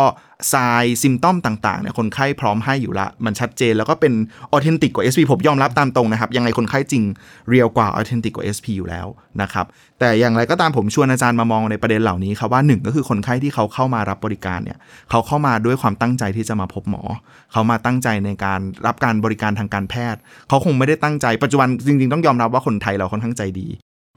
[0.54, 4.14] ทรายซิมตอมต่างๆเนี่ยคนไข้พร้อมให้อยู่ละ มันชัดเจนแล้วก็เป็น
[4.52, 7.04] ออเทนติกกว่า SP ผมยอมรับตามตรงนะครับ ยังไงคนไข้จริง
[7.50, 9.08] เรียวกว่าออเทนติกกว่า SP อยู่แล้ว
[9.42, 9.66] นะครับ
[10.00, 14.78] แต่อย่างไรก็ตามผมชวนอาจารย์มามองในประเด็นเหล่านี้ครับว่าหนึ่งก็คือคนไข้ที่เขาเข้ามารับบริการเนี่ย
[15.10, 17.04] เขาเข้ามาด้วยความตั้งใจที่จะมาพบหมอ
[17.52, 20.20] เขามาตั้งใจในการรับการบริการทางการแพทย์
[20.50, 23.68] เขาคงไม่ได้ตั้งใจปัจจุบันจริง ๆ ต้องยอมรับว่าคนไทยเราค่อนข้างใจดี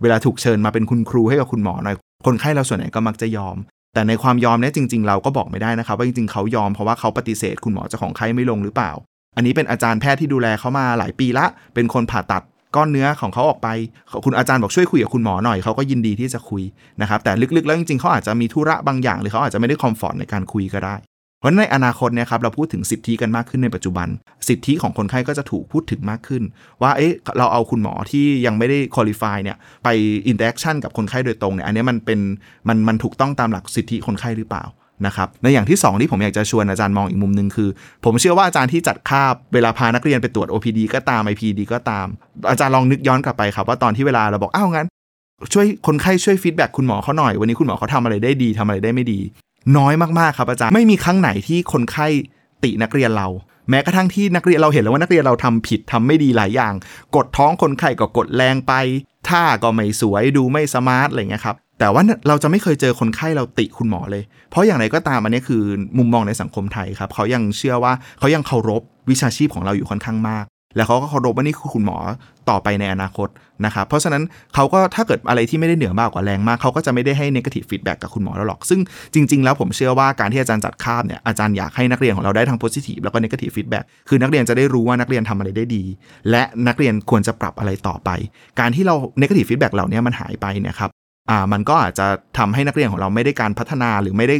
[0.02, 3.56] เวลาถูกเชิญมาเป็นคุณครูให้กับคุณหมอหน่อยคนไข้เราส่วนใหญ่ก็มักจะยอม
[3.96, 8.92] แต่ในความยอมเนี่ยจริง ๆ เราก็บอกไม่ได้นะครับ ว่าจริงๆเขายอมเพราะว่าเขาปฏิเสธคุณหมอเจ้าของไข้ไม่ลงหรือเปล่า
[9.36, 12.42] อันนี้เป็นอาจารย์แพทย์ที่ดูแลเขามาหลายปีละ เป็นคนผ่าตัด
[12.76, 13.68] ก้อนเนื้อของเขาออกไป
[14.24, 16.62] คุณอาจารย์บอกช่วยคุยกับคุณหมอหน่อยเขาก็ยินดีที่จะคุย
[17.00, 20.94] นะครับแต่ลึกๆ แล้วจริงๆเขาอาจจะมีธุระบางอย่าง หรือเขาอาจจะไม่ได้ comfort ในการคุยก็ได้
[21.38, 24.08] เพราะในอนาคตเนี่ยครับเราพูดถึงสิทธิกันมากขึ้นในปัจจุบัน
[24.48, 26.42] สิทธิของคนไข้ก็จะถูกพูดถึงมากขึ้น
[26.82, 29.88] ว่าเอ๊ะเราเอาคุณหมอที่ยังไม่ได้ qualify เนี่ยไป
[30.28, 32.20] interaction กับคนไข้โดยตรงเนี่ยอันนี้มันเป็น
[32.68, 34.64] มันมันถูกต้องตามหลักสิทธิคนไข้หรือเปล่า
[35.06, 37.68] นะครับในอย่างที่ 2 ที่ผมอยากจะชวนอาจารย์มองอีกมุมหนึ่งคือ
[38.04, 42.06] ผมเชื่อว่าอาจารย์ที่จัดคาบเวลาพานักเรียนไปตรวจ OPD ก็ตาม IPD ก็ตาม
[42.50, 44.86] อาจารย์ลองนึกย้อนกลับไปครับว่าตอนที่เวลาเราบอกอ้าวงั้น
[45.52, 49.20] ช่วยคนไข้ช่วย feedback คุณหมอเขาหน่อย วันนี้คุณหมอเขาทำอะไรได้ดีทำอะไรได้ไม่ดี
[49.78, 52.06] น้อยมากๆครับอาจารย์ไม่มีครั้งไหนที่คนไข้
[52.64, 53.28] ตินักเรียนเรา
[53.70, 56.75] แม้กระทั่งที่นักเรียนเราเห็นแล้วว่านักเรียนเราทำผิดทำไม่ดีหลายอย่าง
[57.16, 58.73] กดท้องคนไข้ก็กดแรงไป
[59.28, 65.62] ท่าก็ไม่สวยดูไม่ smart อะไรเงี้ยครับแต่ว่าเราจะไม่เคยเจอคนไข้เราติคุณหมอเลย เพราะอย่างไรก็ตามอันนี้คือ
[65.99, 70.44] มุมมองในสังคมไทยครับเขายังเชื่อว่าเขายังเคารพวิชาชีพของเราอยู่ค่อนข้างมาก
[70.76, 71.99] แล้วเขาก็เคารพว่านี่คือคุณหมอ
[72.50, 73.28] ต่อไปในอนาคต
[73.64, 74.23] นะครับเพราะฉะนั้น
[74.54, 78.80] เขาก็ถ้าเกิดอะไรที่ไม่ได้เหนือมากกว่าแรงมากเขาก็จะไม่ได้ให้ negative feedback กับคุณหมอแล้วหรอก ซึ่ง
[79.14, 85.85] จริง ๆ แล้วผมเชื่อว่าการที่อาจารย์จัดคาบเนี่ยอาจารย์อยากให้นักเรียนของเราได้ทั้ง positive แล้วก็ negative feedback คือนักเรียนจะได้รู้ว่านักเรียนทำอะไรได้ดี
[86.30, 88.11] และนักเรียนควรจะปรับอะไรต่อไป
[88.61, 90.90] การที่เรา negative feedback เหล่านี้มันหายไปเนี่ยครับ
[91.30, 92.06] อ่ามันก็อาจจะ
[92.38, 94.37] ทำให้นักเรียนของเราไม่ได้การพัฒนาหรือไม่ได้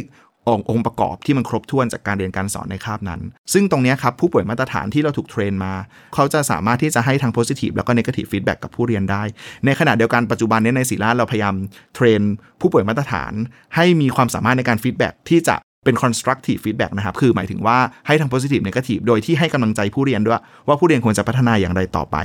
[0.53, 3.21] ององค์ประกอบที่มันครบถ้วนจากการเรียนการสอนในคาบนั้น
[3.53, 5.73] ซึ่งตรงนี้ครับผู้ป่วยมาตรฐานที่เราถูกเทรนมา
[6.13, 9.23] เขาจะสามารถที่จะให้ทั้ง positive แล้วก็ negative feedback กับผู้เรียนได้
[9.65, 11.55] ในขณะเดียวกันปัจจุบันนี้ในศิลาเราพยายาม
[11.95, 12.21] เทรน
[12.61, 13.33] ผู้ป่วยมาตรฐาน
[13.75, 15.55] ให้มีความสามารถในการ feedback ที่จะ
[15.85, 22.17] เป็น constructive feedback นะครับ คือหมายถึงว่าให้ทั้ง positive negative โดยที่ให้กำลังใจผู้เรียนด้วย ว่าผู้เรียนควรจะพัฒนาอย่างไรต่อไป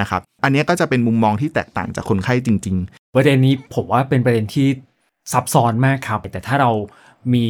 [0.00, 4.68] นะครับ อันนี้ก็จะเป็นมุมมองที่แตกต่างจากคนไข้จริง ๆ ประเด็นนี้ผมว่าเป็นประเด็นที่
[5.32, 6.70] ซับซ้อนมากครับ แต่ถ้าเรา
[7.32, 7.44] มี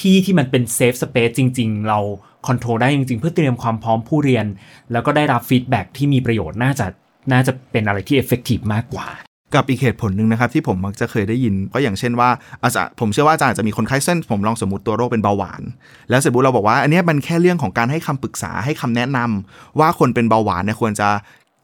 [0.00, 1.98] ที่ที่มันเป็น safe space จริง ๆ เรา
[2.46, 4.46] control ได้จริง ๆ เพื่อเตรียมความพร้อมผู้เรียน
[4.92, 6.86] แล้วก็ได้รับ feedback ที่มีประโยชน์น่าจะ
[7.32, 9.08] น่าจะเป็นอะไรที่ effective มากกว่า
[9.54, 12.30] กับอีกเหตุผลหนึ่งนะครับที่ผมมักจะเคยได้ยินก็อย่างเช่นว่า
[12.62, 15.62] อาจารย์ผมเชื่อว่าอาจารย์จะมีคนไข้เส้น ผมลองสมมติตัวโรคเป็นเบาหวาน
[16.10, 21.08] แล้วเสร็จปุ๊บเราบอกว่า อันนี้มันแค่เรื่องของการให้คำปรึกษาให้คำแนะนำว่าคนเป็นเบาหวานเนี่ยควรจะ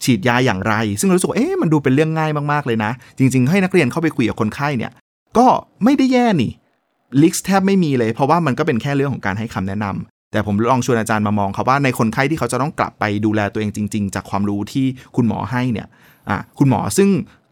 [0.04, 4.92] ฉีดยาอย่างไร ซึ่งเรารู้สึกว่าเอ๊ะมันดูเป็นเรื่องง่ายมากๆเลยนะ จริง ๆ ให้นักเรียนเข้าไปคุยกับคนไข้เนี่ย
[5.38, 5.46] ก็
[5.84, 6.52] ไม่ได้แย่นี่
[7.22, 15.86] ลิกแทบไม่มีเลย เพราะว่ามันก็เป็นแค่เรื่องของการให้คำแนะนำแต่ผมลองชวนอาจารย์มามองครับว่าในคนไข้ที่เขาจะต้องกลับไปดูแลตัวเองจริง ๆ จากความรู้ที่คุณหมอให้เนี่ย
[16.58, 17.08] คุณหมอซึ่ง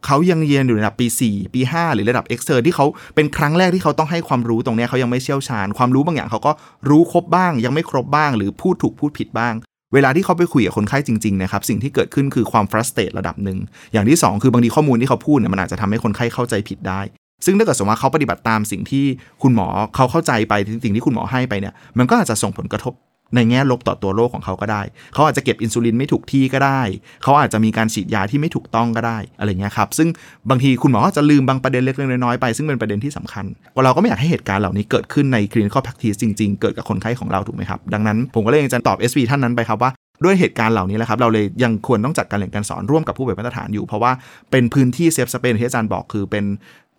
[0.06, 6.52] เขายังเรียนอยู่ระดับปี 4 ปี 5 หรือระดับเอ็กเซอร์ที่เขาเป็นครั้งแรกที่เขาต้องให้ความรู้ตรงนี้เขายังไม่เชี่ยวชาญ ความรู้บางอย่างเขาก็
[6.88, 9.54] รู้ครบบ้าง ยังไม่ครบบ้าง หรือพูดถูกพูดผิดบ้าง
[9.94, 13.58] เวลาที่เขาไปคุยกับคนไข้จริงๆนะครับสิ่งที่เกิดขึ้นคือความฟรัสเตรตระดับหนึ่ง
[13.92, 17.00] อย่างที่ 2 คือบางทีข้อมูลที่เขาพูดเนี่ยมันอาจจะทำให้คนไข้เข้าใจผิดได้
[17.44, 19.04] ซึ่งถ้าเกิดสมมติว่าเขาปฏิบัติตามสิ่งที่
[19.42, 22.94] คุณหมอเขาเข้าใจไปสิ่งที่คุณหมอให้ไปเนี่ยมันก็อาจจะส่งผลกระทบ
[23.36, 24.82] ในแง่ลบต่อตัวโรคของเขาก็ได้
[25.14, 26.80] เขาอาจจะเก็บอินซูลินไม่ถูกที่ก็ได้
[27.22, 30.08] เขาอาจจะมีการฉีดยาที่ไม่ถูกต้องก็ได้ อะไรเงี้ยครับ ซึ่ง
[30.50, 33.44] บางทีคุณหมอก็จะลืมบางประเด็นเล็กๆน้อยๆไป ซึ่งเป็นประเด็นที่สำคัญ
[33.84, 39.90] เราก็ไม่อยากให้เหตุการณ์เหล่านี้เกิดขึ้นใน clinical practice จริงๆ เกิดกับคนไข้ของเราถูกไหมครับ ดังนั้นผมก็เลยยังจะตอบ SV ท่านนั้นไปครับว่า
[40.24, 44.12] ด้วยเหตุการณ์เหล่านี้แหละครับ เราเลยยังควรต้องจัดการเรียนการสอนร่วมกับผู้บริมาตรฐานอยู่ เพราะว่า
[44.50, 46.44] เป็นพื้นที่เซฟสเปนที่อาจารย์บอกคือเป็น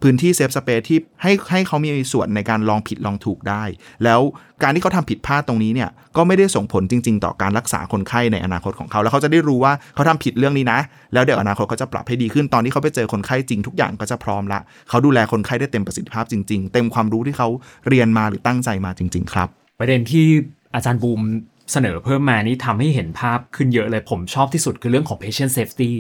[0.03, 3.63] พื้นที่เซฟสเปซที่ให้ให้เขามีส่วนในการลองผิดลองถูกได้
[4.03, 4.21] แล้ว
[4.63, 10.79] การที่เขาทำผิดพลาดตรงนี้เนี่ยก็ไม่ได้ส่งผลจริง ๆ ต่อการรักษาคนไข้ในอนาคตของเขา แล้วเขาจะได้รู้ว่าเขาทำผิดเรื่องนี้นะ
[11.13, 14.59] แล้วเดี๋ยวอนาคตเขาจะปรับให้ดีขึ้นตอนที่เขาไปเจอคนไข้จริงทุกอย่างก็จะพร้อมละ
[14.89, 17.47] เขาดูแลคนไข้ได้เต็มประสิทธิภาพจริง ๆ เต็มความรู้ที่เขา
[17.89, 19.47] เรียนมาหรือตั้งใจมาจริง ๆ ครับ
[19.79, 20.25] ประเด็นที่
[20.75, 21.21] อาจารย์บูม
[21.71, 25.91] เสนอเพิ่มมานี่ทำให้เห็นภาพขึ้นเยอะเลยผมชอบที่สุดคือเรื่องของ patient safety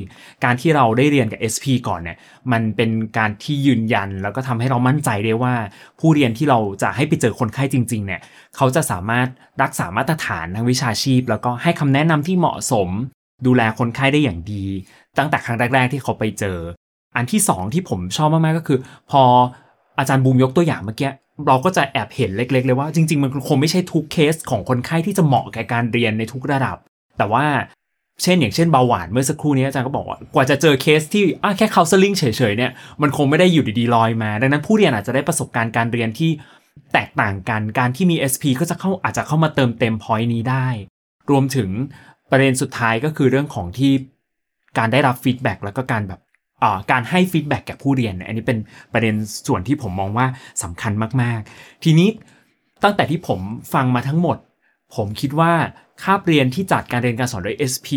[0.43, 2.17] การที่เราได้เรียนกับ SP ก่อนเนี่ย
[2.51, 5.53] มันเป็นการที่ยืนยัน แล้วก็ทำให้เรามั่นใจได้ว่า
[5.99, 8.21] ผู้เรียนที่เราจะให้ไปเจอคนไข้จริงๆเนี่ย
[8.55, 9.27] เขาจะสามารถ
[9.61, 12.89] รักษามาตรฐานทางวิชาชีพ แล้วก็ให้คำแนะนำที่เหมาะสม
[13.45, 14.65] ดูแลคนไข้ได้อย่างดี
[15.17, 16.57] ตั้งแต่ครั้งแรก ๆ ที่เขาไปเจอ
[17.15, 18.79] อันที่สองที่ผมชอบมากๆก็คือ
[19.11, 19.23] พอ
[19.99, 21.09] อาจารย์บูมยกตัวอย่างเมื่อกี้
[21.47, 26.77] เราก็จะแอบเห็นเล็ก ๆ เลยว่าจริง ๆ มันคงไม่ใช่ทุกเคสของคนไข้ที่จะเหมาะแก่การเรียนในทุกระดับ
[27.17, 27.45] แต่ว่า
[28.23, 36.31] เช่น อย่างเช่นเบาหวานเมื่อสักครู่นี้อาจารย์ก็บอกว่ากว่าจะเจอเคสที่อะแค่ counseling เฉยๆเนี่ยมันคงไม่ได้อยู่ดีๆลอยมา ดังนั้นผู้เรียนอาจจะได้ประสบการณ์การเรียนที่
[36.93, 40.67] แตกต่างกันการที่มี SP ก็จะเข้าอาจจะเข้ามาเติมเต็ม point นี้ได้
[41.31, 41.69] รวมถึง
[42.31, 43.91] ประเด็นสุดท้ายก็คือเรื่องของที่
[44.77, 46.20] การได้รับ feedback แล้วก็การแบบ
[46.91, 48.57] การให้ feedback แก่ผู้เรียนเนี่ยอันนี้เป็น
[48.93, 49.15] ประเด็น
[49.47, 50.27] ส่วนที่ผมมองว่า
[50.63, 52.09] สำคัญมาก ๆ ทีนี้
[52.83, 53.39] ตั้งแต่ที่ผม
[53.73, 54.37] ฟังมาทั้งหมด
[54.95, 55.53] ผมคิดว่า
[56.03, 57.87] คาบเรียนที่จัดการเรียนการสอนโดย SP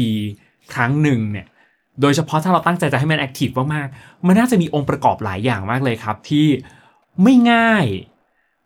[0.74, 1.46] ครั้งหนึ่งเนี่ย
[2.00, 6.46] โดยเฉพาะถ้าเราตั้งใจจะให้มัน active มากๆ มันน่าจะมีองค์ประกอบหลายอย่างมากเลยครับ ที่
[7.22, 7.86] ไม่ง่าย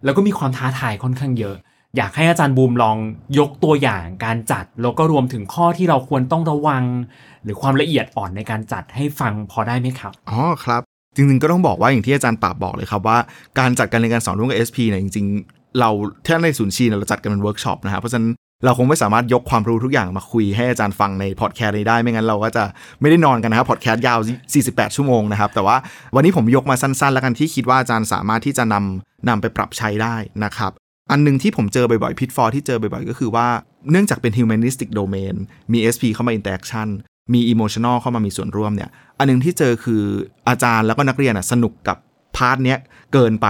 [0.05, 1.57] แล้วก็มีความท้าทายค่อนข้างเยอะ
[1.97, 2.97] อยากให้อาจารย์บูมลอง
[3.39, 6.83] ยกตัวอย่างการจัด แล้วก็รวมถึงข้อที่เราควรต้องระวัง
[7.45, 10.83] หรือความละเอียดอ่อนในการจัดให้ฟังพอได้ไหมครับอ๋อครับ
[11.15, 13.19] จริงๆก็ต้องบอกว่าอย่างที่อาจารย์ปราบบอกเลยครับว่า
[13.59, 15.91] การจัดการเรียนการสอนร่วมกับ SP เนี่ยจริงๆ เรา
[16.27, 18.29] ถ้าในศูนย์ชีเราจัดกันเป็นเวิร์กช็อปนะครับเพราะฉะนั้น
[18.65, 22.65] เราคงไม่สามารถยกความรู้ทุกอย่างมาคุยให้อาจารย์ฟังในพอดแคสต์นี้ได้ ไม่งั้นเราก็จะ
[23.01, 24.19] ไม่ได้นอนกันนะครับพอดแคสต์ยาว
[24.59, 25.77] 48 ชั่วโมงนะครับ แต่ว่า
[26.15, 30.73] วันนี้ผมยกมาสั้นๆ แล้วกันที่คิดว่าอาจารย์สามารถที่จะนำนำไปปรับใช้ได้นะครับ
[31.11, 33.49] อันหนึ่งที่ผมเจอบ่อยๆ pitfall ที่เจอบ่อยๆ ก็คือว่า
[33.91, 35.35] เนื่องจากเป็น humanistic domain
[35.73, 36.89] มี SP เข้ามา interaction
[37.35, 40.03] มี emotional เข้ามามีส่วนร่วมเนี่ย อันหนึ่งที่เจอคือ
[40.49, 41.97] อาจารย์แล้วก็นักเรียนอะสนุกกับ
[42.37, 42.79] part เนี้ย
[43.13, 43.47] เกินไป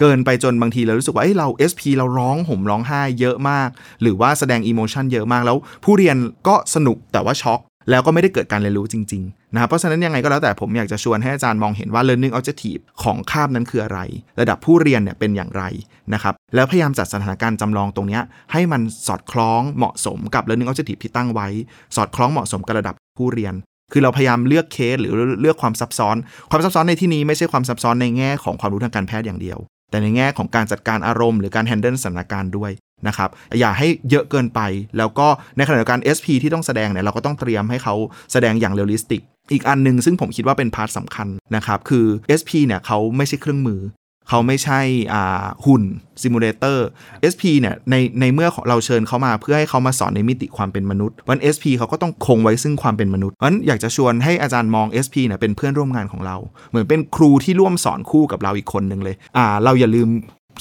[0.00, 3.68] เกินไปจนบางทีเรารู้สึกว่าเอ้ยเรา SP เราร้องห่มร้องไห้เยอะมาก
[4.02, 6.16] หรือว่าแสดง emotion เยอะมากแล้วผู้เรียน
[6.48, 14.00] ก็สนุกแต่ว่าช็อก แล้วก็ไม่ได้เกิดการเรียนรู้จริงๆนะครับเพราะฉะนั้นยังไงก็แล้วแต่ผมอยากจะชวนให้อาจารย์มองเห็นว่า learning objective ของคาบนั้นคืออะไร
[14.40, 15.62] ระดับผู้เรียนเนี่ยเป็นอย่างไร
[16.14, 18.20] นะครับแล้วพยายามจัดสถานการณ์จำลองตรงนี้
[18.52, 21.48] ให้มันสอดคล้องเหมาะสมกับ learning objective ที่ตั้งไว้
[21.96, 23.54] สอดคล้องเหมาะสมกับระดับผู้เรียน
[23.92, 26.16] คือเราพยายามเลือกเคสหรือเลือกความซับซ้อน
[26.50, 29.58] ความซับซ้อนในที่นี้ไม่ใช่ความซับซ้อนในแง่ของความรู้ทางการแพทย์อย่างเดียว
[29.90, 32.70] แต่ในแง่ของการจัดการอารมณ์หรือการแฮนเดิลสถานการณ์ด้วย
[33.06, 34.60] นะครับอย่าให้เยอะเกินไป
[34.98, 37.94] แล้วก็ในขณะเดียวกัน SP ที่ต้องแสดงเนี่ยเราก็ต้องเตรียมให้เขา
[38.32, 42.06] แสดงอย่าง realistic อีกอันหนึ่งซึ่งผมคิดว่าเป็น part สำคัญนะครับ คือ
[42.38, 43.80] SP เนี่ยเขาไม่ใช่เครื่องมือ
[44.28, 44.80] เขาไม่ใช่
[45.66, 45.82] หุ่น
[46.22, 46.86] simulator
[47.32, 56.36] SP เนี่ยในในเมื่อเราเชิญเขามาเพื่อให้เขามาสอนในมิติความเป็นมนุษย์วัน SP เขาก็ต้องคงไว้ซึ่งความเป็นมนุษย์เพราะฉะนั้นอยากจะชวนให้อาจารย์มอง SP เนี่ยเป็นเพื่อนร่วมงานของเรา
[56.70, 60.08] เหมือนเป็นครูที่ร่วมสอนคู่กับเราอีกคนหนึ่งเลยอ่าเราอย่าลืม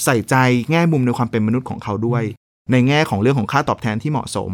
[0.05, 0.35] ใส่ใจ
[0.71, 2.23] แง่มุมในความเป็นมนุษย์ของเขาด้วย
[2.71, 4.51] ในแง่ของเรื่องของค่าตอบแทนที่เหมาะสม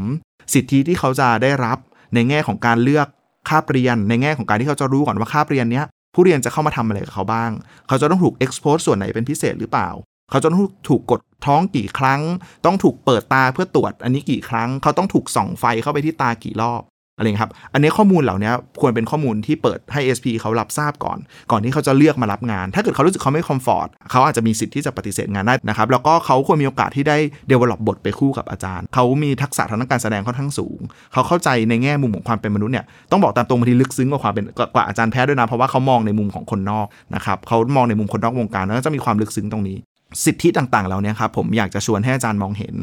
[0.54, 1.78] สิทธิที่เขาจะได้รับ
[2.14, 3.08] ในแง่ของการเลือก
[3.50, 7.52] ค่าเรียน ในแง่ของการที่เขาจะรู้ก่อนว่าค่าเรียนเนี้ย ผู้เรียนจะเข้ามาทำอะไรกับเขาบ้าง
[7.88, 9.90] เขาจะต้องถูก expose ส่วนไหนเป็นพิเศษหรือเปล่า
[10.30, 12.22] เขาจะต้องถูกกดท้องกี่ครั้ง
[12.66, 16.82] ต้องถูกเปิดตาเพื่อตรวจอันนี้กี่ครั้ง เขาต้องถูกส่องไฟเข้าไปที่ตากี่รอบ
[17.18, 21.18] อะไรครับ อันนี้ข้อมูลเหล่านี้ควรเป็นข้อมูลที่เปิดให้ SP เขารับทราบก่อน
[21.52, 27.18] ก่อนที่เขาจะเลือกมารับงาน ถ้าเกิดเขารู้สึกเขาไม่คอมฟอร์ตเขาอาจจะมีสิทธิ์ที่จะปฏิเสธงานได้นะครับ แล้วก็เขาควรมีโอกาสที่ได้
[27.52, 30.80] develop บทไปคู่กับอาจารย์ เขามีทักษะทางด้านการแสดงค่อนข้างสูง
[31.14, 34.46] เขาเข้าใจในแง่มุมของความเป็นมนุษย์เนี่ย ต้องบอกตามตรงบางทีลึกซึ้งกว่าความเป็น
[34.76, 39.78] กว่าอาจารย์แพทย์ด้วยนะ เพราะว่าเขามองในมุมของคนนอกนะครับ เขามองในมุมคนนอกวงการแล้วก็จะมีความลึกซึ้งตรงนี้
[40.26, 42.76] สิทธิต่างๆเหล่านี้ครับผมอยากจะชวนให้อาจารย์มองเห็น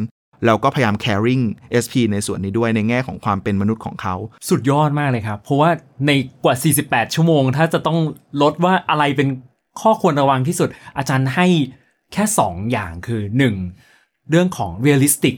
[0.46, 1.44] แล้วก็พยายาม caring
[1.82, 4.14] SP ในส่วนนี้ด้วยในแง่ของความเป็นมนุษย์ของเขา
[4.48, 5.70] สุดยอดมากเลยครับ เพราะว่า
[6.06, 6.10] ใน
[6.44, 7.98] กว่า 48 ชั่วโมง ถ้าจะต้อง
[8.42, 9.28] ลดว่าอะไรเป็น
[9.80, 11.46] ข้อควรระวังที่สุด อาจารย์ให้
[12.12, 13.22] แค่ 2 อย่างคือ
[13.76, 14.30] 1.
[14.30, 15.36] เรื่องของ realistic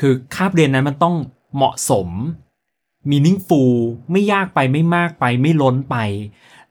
[0.00, 1.16] คือคาบเรียนนั้นมันต้อง
[1.56, 2.08] เหมาะสม
[3.10, 3.72] meaningful
[4.12, 5.96] ไม่ยากไปไม่มากไปไม่ล้นไป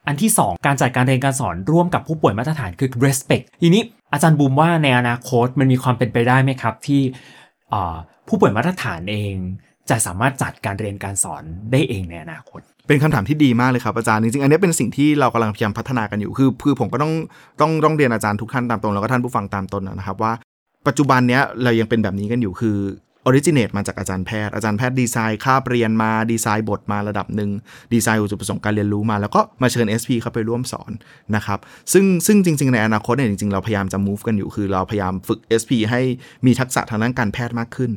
[0.07, 3.81] อันที่ 2 การจัดการเรียนการสอนร่วมกับผู้ป่วยมาตรฐานคือ respect ทีนี้
[4.13, 7.01] อาจารย์บูมว่าในอนาคตมันมีความเป็นไปได้ไหมครับที่
[8.27, 9.35] ผู้ป่วยมาตรฐานเอง
[9.89, 17.13] จะสามารถจัดการเรียนการสอนได้เองในอนาคต เป็นคำถามที่ดีมากเลยครับอาจารย์ จริงๆ อันนี้เป็นสิ่งที่เรากำลังพยายามพัฒนากันอยู่ คือคือผมก็ต้อง
[17.61, 20.31] ต้องต้องเรียนอาจารย์ทุกท่านตามตรงแล้วก็ท่านผู้ฟังตามตรงนะครับว่า
[20.87, 22.77] ปัจจุบันเนี้ยเรายังเป็นแบบนี้กันอยู่คือ
[23.25, 27.49] originate มาจากอาจารย์แพทย์อาจารย์แพทย์ดีไซน์คาบเรียนมาดีไซน์บทมาระดับหนึ่ง
[27.93, 30.91] ดีไซน์วัตถุประสงค์การเรียนรู้มา แล้วก็มาเชิญ SP เข้าไปร่วมสอน
[31.35, 31.59] นะครับ
[31.93, 36.01] ซึ่งซึ่งจริง ๆ ในอนาคตเนี่ยจริง ๆ เราพยายามจะ move กันอยู่คือเราพยายามฝึก SP ให้
[36.45, 37.91] มีทักษะทางด้านการแพทย์มากขึ้น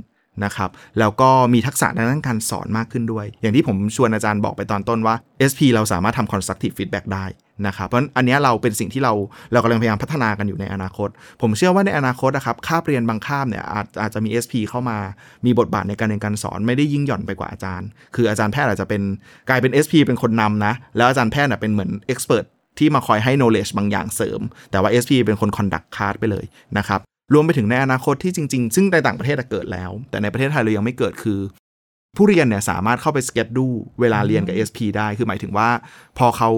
[0.44, 5.14] นะครับแล้วก็มีทักษะในด้านการสอนมากขึ้นด้วย อย่างที่ผมชวนอาจารย์บอกไปตอนต้นว่า
[5.50, 7.26] SP เราสามารถทำ constructive feedback ได้
[7.66, 9.12] นะครับเพราะอันนี้เราเป็นสิ่งที่เรา
[9.52, 11.08] เรากำลังพยายามพัฒนากันอยู่ในอนาคต
[11.42, 14.98] ผมเชื่อว่าในอนาคตนะครับคาบเรียนบางคาบเนี่ยอาจอาจจะมี SP เข้ามา
[15.46, 19.02] มีบทบาทในการเรียนการสอนไม่ได้ยิ่งหย่อนไปกว่าอาจารย์ คืออาจารย์แพทย์อาจจะเป็น
[19.48, 22.46] กลายเป็น SP เป็นคนนำนะแล้วอาจารย์แพทย์เป็นเหมือน expert
[22.78, 24.40] ที่มาคอยให้ knowledge บางอย่างเสริม
[24.70, 26.44] แต่ว่า SP เป็นคน conduct class ไปเลย
[26.78, 27.00] นะครับ
[27.34, 31.40] รวมไปถึงในอนาคตที่จริงๆ ซึ่งในต่างประเทศเกิดแล้ว แต่ในประเทศไทยเรายังไม่เกิดคือ
[32.16, 33.66] ผู้เรียนเนี่ยสามารถเข้าไป schedule
[34.00, 35.68] เวลาเรียนกับ SP ได้คือหมายถึงว่า
[36.18, 36.50] พอเขา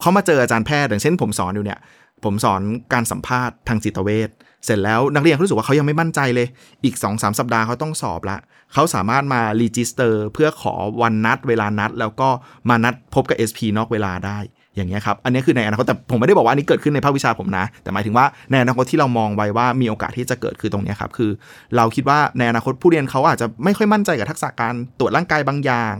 [0.00, 1.78] เขามาเจออาจารย์แพทย์อย่างเช่นผมสอนอยู่เนี่ย
[2.24, 2.60] ผมสอน
[2.92, 4.30] การสัมภาษณ์ทางจิตเวช
[4.64, 6.46] เสร็จแล้วนักเรียนรู้สึกว่าเขายังไม่มั่นใจเลย
[6.84, 8.36] อีก 2-3สสัปดาห์เขาต้องสอบละ
[8.74, 12.28] เขาสามารถมา register เพื่อขอวันนัดเวลานัด แล้วก็
[12.68, 14.38] มานัดพบกับ SP นอกเวลาได้
[14.76, 21.30] อย่างเงี้ยครับ อันนี้คือในอนาคตแต่ผมไม่ได้บอกว่าอันนี้เกิดขึ้นในภาควิชาผมนะ แต่หมายถึงว่าในอนาคตที่เรามองไว้ว่ามีโอกาสที่จะเกิดคือตรงนี้ครับ คือ
[21.76, 25.94] เราคิดว่าในอนาคตผู้เรียนเขาอาจจะไม่ค่อยมั่นใจกับทักษะการตรวจร่างกายบางอย่าง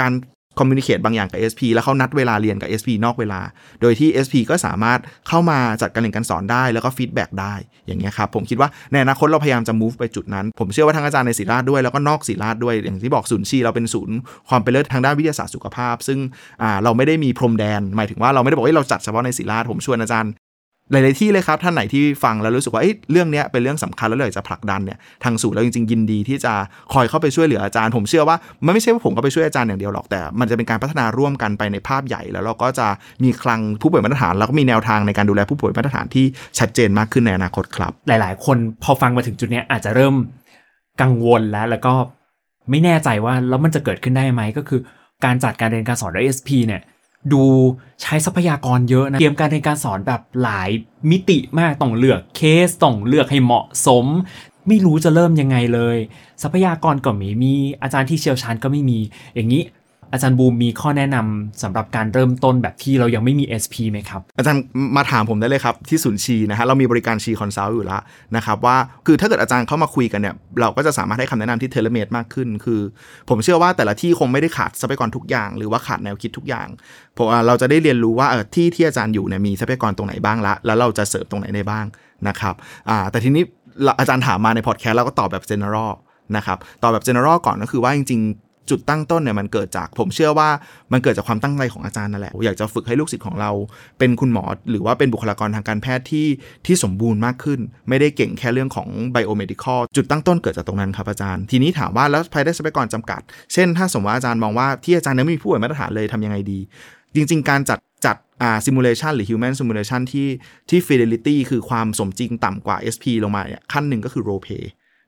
[0.00, 0.12] การ
[0.58, 3.40] communicate บางอย่างกับ SP แล้วเขานัดเวลาเรียนกับ SP นอกเวลา
[3.80, 7.54] โดยที่ SP ก็สามารถเข้ามาจัดการเรียนการสอนได้แล้วก็ feedback ได้
[7.86, 14.16] อย่างเงี้ยครับผมคิดว่าในอนาคตเราพยายามจะ move ไปจุดนั้น ผมเชื่อว่าทั้งอาจารย์ในศิริราชด้วยแล้วก็นอกศิริราชด้วย อย่างที่บอกศูนย์ SHEE เราเป็นศูนย์
[14.48, 16.18] ความเป็นเลิศทางด้านวิทยาศาสตร์สุขภาพ ซึ่ง
[16.84, 20.32] เราไม่ได้มีพรมแดน หมายถึงว่าเราไม่ได้บอกว่าเราจัดเฉพาะในศิริราชผมชวนอาจารย์
[20.92, 26.52] หลาย ๆ ที่เลยครับ ท่านไหนที่ฟังแล้วรู้สึกว่าเเรื่องนี้เป็นเรื่องสำคัญแล้วเลยจะผลักดันเนี่ยทางสูตรเราจริง ๆ ยินดีที่จะ
[26.92, 32.86] คอยเข้าไปช่วยเหลืออาจารย์ ผมเชื่อว่ามันไม่ใช่ว่าผมก็ไปช่วยอาจารย์อย่างเดียวหรอกแต่ มันจะเป็นการพัฒนาร่วมกันไปในภาพใหญ่ แล้วเราก็จะ
[33.24, 36.24] มีคลังผู้ป่วยมาตรฐานแล้วก็มีแนวทางในการดูแลผู้ป่วยมาตรฐานที่
[36.58, 40.14] ชัดเจนมากขึ้นในอนาคตครับ หลาย ๆ คนพอฟังมาถึงจุดนี้อาจจะเริ่ม
[41.02, 41.94] กังวลแล้ว แล้วก็
[42.70, 44.80] ไม่แน่ใจว่าแล้วมันจะเกิดขึ้นได้ไหมก็คือ
[45.24, 46.82] การจัดการเรียนการสอนด้วย SP เนี่ย
[47.32, 47.44] ดู
[48.02, 50.70] ใช้ทรัพยากรเยอะนะเตรียมการในการสอนแบบหลาย
[51.10, 54.06] มิติมากต้องเลือกเคสต้องเลือกให้เหมาะสม
[54.68, 55.96] ไม่รู้จะเริ่มยังไงเลย
[56.42, 58.98] ทรัพยากรก็ไม่มีอาจารย์ที่เชี่ยวชาญก็ไม่มี
[59.34, 59.62] อย่างนี้
[60.14, 64.62] อาจารย์บูมมีข้อแนะนำสำหรับการเริ่มต้นแบบที่เรายังไม่มี SP ไหมครับ อาจารย์
[64.96, 68.00] มาถามผมได้เลยครับ ที่ศูนย์ SHEE นะฮะเรามีบริการ SHEE consult อยู่แล้ว
[68.36, 72.80] นะครับว่าคือถ้าเกิดอาจารย์เข้ามาคุยกันเนี่ยเราก็จะสามารถให้คำแนะนำที่เทเลเมดมากขึ้น คือ
[73.28, 76.68] ผมเชื่อว่าแต่ละที่คงไม่ได้ขาดทรัพยากรทุกอย่าง หรือว่าขาดแนวคิดทุกอย่าง
[77.14, 81.84] เพราะเราจะได้เรียนรู้ว่าเออที่ที่อาจารย์อยู่เนี่ยมีทรัพยากรตรงไหนบ้างละแล้วเราจะเสริมตรงไหนได้บ้าง
[82.28, 82.54] นะครับ
[82.88, 83.44] อ่าแต่ทีนี้
[84.00, 85.92] อาจารย์ถามมาในพอดแคสต์เราก็ตอบแบบ general
[86.36, 88.20] นะครับตอบแบบ general ก่อนก็คือว่าจริง
[88.70, 90.48] จุดตั้งต้นเนี่ยมันเกิดจากผมเชื่อว่า
[90.92, 93.50] มันเกิดจากความตั้งใจของอาจารย์นั่นแหละ อยากจะฝึกให้ลูกศิษย์ของเรา
[93.98, 96.26] เป็นคุณหมอหรือว่าเป็นบุคลากรทางการแพทย์ที่
[96.66, 103.20] ที่สมบูรณ์มากขึ้น ไม่ได้เก่งแค่เรื่องของไบโอเมดิคอลจุดตั้งต้นเกิดจากตรงนั้นครับอาจารย์ ทีนี้ถามว่าแล้วภายได้ทรัพยากรจำกัด
[103.52, 106.58] เช่น ถ้าสมมติว่าอาจารย์มองว่าที่อาจารย์ยังไม่มีผู้ป่วยมาตรฐานเลยทำยังไงดี
[107.14, 110.28] จริง ๆ การจัดจัดอ่าซิมูเลชันหรือ human simulation ที่
[110.70, 114.64] ที่ fidelity คือความสมจริงต่ำกว่า SP ลงมาเนี่ยขั้นหนึ่งก็คือ role play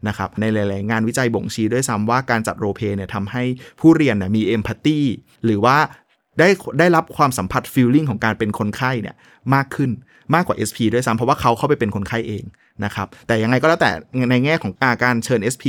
[0.08, 3.42] นะครับในหลาย ๆ งานวิจัยบ่งชี้ด้วยซ้ำว่าการจัดโรเพเนี่ยทำให้
[3.80, 5.00] ผู้เรียนเนี่ยมีเอมพัตตี
[5.44, 5.76] หรือว่า
[6.38, 9.16] ได้ได้รับความสัมผัสฟีลลิ่งของการเป็นคนไข้เนี่ย
[9.54, 9.90] มากขึ้น
[10.34, 12.44] มากกว่า SP ด้วยซ้ำเพราะว่าเขาเข้าไปเป็นคนไข้เอง
[12.84, 13.90] นะครับแต่ยังไงก็แล้วแต่
[14.30, 15.64] ในแง่ของอาการเชิญ SP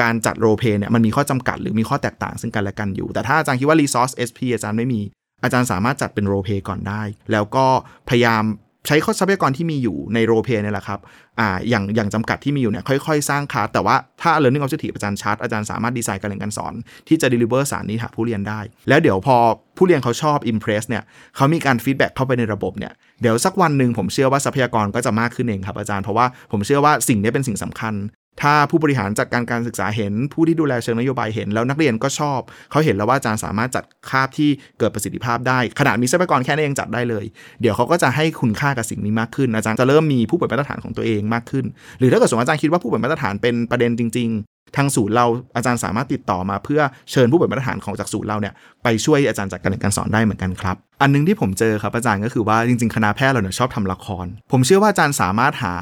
[0.00, 5.00] การจัดโรเพเนี่ยมันมีข้อจำกัดหรือมีข้อแตกต่างซึ่งกันและกันอยู่ แต่ถ้าอาจารย์คิดว่ารีซอส SP อาจารย์ไม่มี
[5.42, 7.66] อาจารย์สามารถจัดเป็นโรเพก่อนได้ แล้วก็
[8.08, 8.42] พยายาม
[8.86, 11.00] ใช้ข้อทรัพยากรที่มีอยู่ในโรเพเนี่ยแหละครับ
[11.40, 16.74] อ่าอย่างอย่างจำกัดที่มีอยู่เนี่ยค่อยๆ สร้างคาแต่ว่าถ้า learning objective อาจารย์ชาร์ตอาจารย์สามารถดีไซน์การเรียนการสอน
[17.08, 19.36] ที่จะ deliver สารนี้หาผู้เรียนได้ แล้วเดี๋ยวพอ
[19.76, 21.02] ผู้เรียนเขาชอบ impress เนี่ย
[21.36, 27.94] เขามีการ feedback เข้าไปในระบบเนี่ยเดี๋ยวสักวันหนึ่งผมเชื่อว่าทรัพยากรก็จะมากขึ้นเองครับอาจารย์เพราะว่าผมเชื่อว่าสิ่งนี้เป็นสิ่งสำคัญ
[28.42, 37.24] ถ้าผู้บริหารจัดการการศึกษาเห็น ผู้ที่ดูแลเชิงนโยบายเห็น แล้วนักเรียนก็ชอบ เขาเห็นแล้วว่าอาจารย์สามารถจัดคาบที่เกิดประสิทธิภาพได้ ขนาดมีทรัพยากรแค่นี้ยังจัดได้เลย
[37.60, 41.64] เดี๋ยวเขาก็จะให้คุณค่ากับสิ่งนี้มากขึ้น อาจารย์จะเริ่มมีผู้ป่วยมาตรฐานของตัวเองมากขึ้น
[41.98, 55.76] หรือถ้าเกิดสมมติอาจารย์คิดว่าผู้ป่วยมาตรฐานเป็นประเด็นจริง ๆ ทางศูนย์เราอาจารย์สามารถติดต่อมาเพื่อเชิญผู้ป่วยมาตรฐานของจากศูนย์เราเนี่ยไปช่วยอาจารย์จัดการเรียนการสอนได้เหมือนกันครับอันนึงที่ผมเจอครับอาจารย์ก็คือว่าจริงๆคณะแพทย์เราเนี่ยชอบทำละคร ผมเชื่อว่าอาจารย์สามารถหา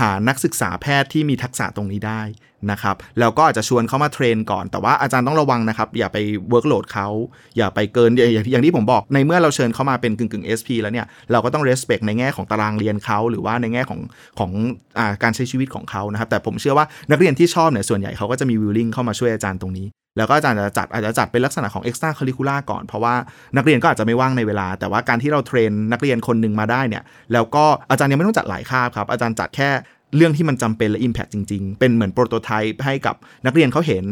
[0.00, 2.22] หานักศึกษาแพทย์ที่มีทักษะตรงนี้ได้
[2.70, 6.18] นะครับแล้วก็อาจจะชวนเขามา train ก่อน แต่ว่าอาจารย์ต้องระวังนะครับ อย่าไป
[6.50, 7.08] workload เขา
[7.56, 14.00] อย่าไปเกินอย่างอย่างที่ผมบอก ในเมื่อเราเชิญเขามาเป็นกึ่งกึ่ง SP แล้วเนี่ยเราก็ต้อง respect ในแง่ของตารางเรียนเขาหรือว่าในแง่ของ
[14.38, 14.50] ของ
[14.98, 23.14] อการใช้ชีวิตของเขานะครับ แต่ผมเชื่อว่านักเรียนที่ชอบเนี่ยส่วนใหญ่เขาก็จะมี willing เข้ามาช่วยอาจารย์ตรงนี้ แล้วก็อาจารย์จะจัดอาจจะจัดเป็นลักษณะของ extra curricular ก่อน เพราะว่า
[23.56, 29.70] นักเรียนก็อาจจะไม่ว่างในเวลา แต่ว่าการที่เราเทรนนักเรียนคนหนึ่งมาได้เนี่ยแล้วก็อาจารย์ยังไม่ต้องจัดหลายคาบครับอาจารย์จัดแค่
[30.16, 33.16] เรื่องที่มันจำเป็นและ Impact จริง ๆ เป็นเหมือนโปรโตไทป์ให้กับ
[33.46, 34.04] นักเรียนเขาเห็น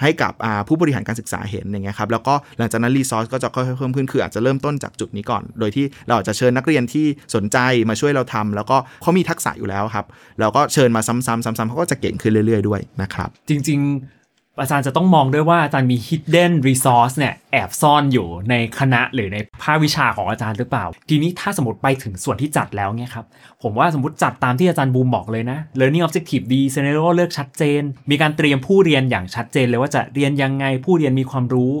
[0.00, 0.32] ให้กับ
[0.68, 10.06] ผู้บริหารการศึกษาเห็นอย่างเงี้ยครับแล้วก็หลังจากนั้นรีซอสก็จะค่อยๆเพิ่มขึ้นคืออาจจะเริ่มต้นจากจุดนี้ก่อน โดยที่เราจะเชิญนักเรียนที่สนใจมาช่วยเราทำแล้วก็เขามีทักษะอยู่แล้วครับ
[10.40, 14.21] เราก็เชิญมาซ้ำๆซ้ำๆเขาก็จะเก่งขึ้นเรื่อย ๆ ด้วยนะครับ จริง ๆ
[14.60, 23.24] อาจารย์จะต้องมองด้วยว่าอาจารย์มี hidden resource เนี่ยแอบซ่อนอยู่ในคณะหรือในภาควิชาของอาจารย์หรือเปล่า ทีนี้ถ้าสมมติไปถึงส่วนที่จัดแล้วเนี่ยครับ
[23.62, 31.72] ผมว่าสมมติจัดตามที่อาจารย์บูมบอกเลยนะ learning objective ดี scenario เลือกชัดเจน มีการเตรียมผู้เรียนอย่างชัดเจนเลยว่าจะเรียนยังไงผู้เรียนมีความรู้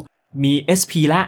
[0.44, 1.22] มี SP ละ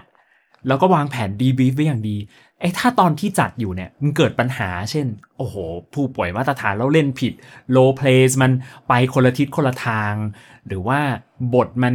[0.68, 2.16] แล้วก็วางแผน debrief ไว้อย่างดี
[2.64, 5.06] ไอ้ถ้าตอนที่จัดอยู่เนี่ยมันเกิดปัญหาเช่น
[5.38, 5.54] โอ้โห
[5.94, 7.32] ผู้ป่วยมาตรฐานแล้วเล่นผิด
[7.76, 8.52] low place มัน
[8.88, 10.12] ไปคนละทิศคนละทาง
[10.66, 10.98] หรือว่า
[11.54, 11.94] บทมัน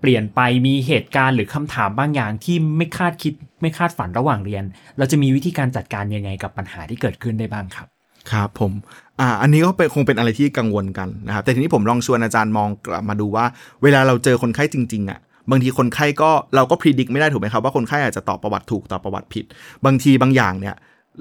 [0.00, 4.64] เปลี่ยนไปมีเหตุการณ์หรือคำถามบางอย่างที่ไม่คาดคิดไม่คาดฝันระหว่างเรียน
[4.98, 7.86] เราจะมีวิธีการจัดการยังไงกับปัญหาที่เกิดขึ้นได้บ้างครับ
[8.32, 8.72] ครับผม
[9.20, 13.44] อ่าอันนี้ก็เป็นคงเป็นอะไรที่กังวลกันนะครับแต่ทีนี้ผมลองชวนอาจารย์มองกลับมาดูว่า
[13.82, 19.44] เวลาเราเจอคนไข้จริงๆอะ่ะ บางทีคนไข้ก็เราก็พิจิตรไม่ได้ถูกไหมครับว่าคนไข้อาจจะตอบประวัติถูกตอบประวัติผิด
[19.84, 20.74] บางทีบางอย่างเนี่ย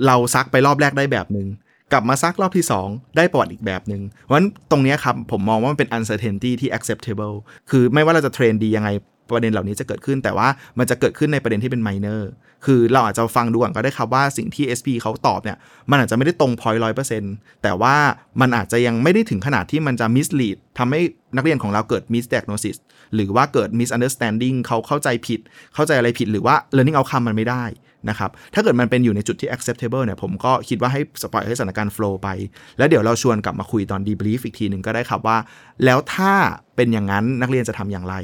[0.06, 1.48] เราซักไปรอบแรกได้แบบหนึ่ง
[1.92, 7.36] กลับมาซักรอบที่ 2 ได้ประวัติอีกแบบหนึ่งเพราะฉะนั้นตรงนี้ครับ ผมมองว่ามันเป็น uncertainty ที่ acceptable
[7.70, 8.90] คือไม่ว่าเราจะเทรนดียังไง
[9.30, 10.48] ประเด็นเหล่านี้จะเกิดขึ้น แต่ว่า
[10.80, 12.22] มันจะเกิดขึ้นในประเด็นที่เป็น minor
[12.66, 15.58] คือเราอาจจะฟังดูก่อนก็ได้ครับว่าสิ่งที่ SP เขาตอบเนี่ย
[15.92, 17.34] มันอาจจะไม่ได้ตรง point ร้อยเปอร์เซ็นต์
[17.64, 17.96] แต่ว่า
[18.42, 21.02] มันอาจจะยังไม่ได้ถึงขนาดที่มันจะ mislead ทำให้
[21.36, 22.78] นักเรียนของเราเกิด misdiagnosis
[23.16, 25.40] หรือว่าเกิด misunderstanding เขาเข้าใจผิด
[25.76, 27.66] เข้าใจอะไรผิดหรือว่า learning outcome มันไม่ได้
[28.10, 32.30] นะครับถ้าเกิดมันเป็นอยู่ในจุดที่ acceptable เนี่ยผมก็คิดว่าให้สปอยให้สถานการณ์ flow ไป
[32.78, 35.38] แล้วเดี๋ยวเราชวนกลับมาคุยตอน debrief อีกทีหนึ่งก็ได้ครับว่า
[35.86, 36.34] แล้วถ้า
[36.76, 38.16] เป็นอย่างนั้นนักเรียนจะทำอย่างไร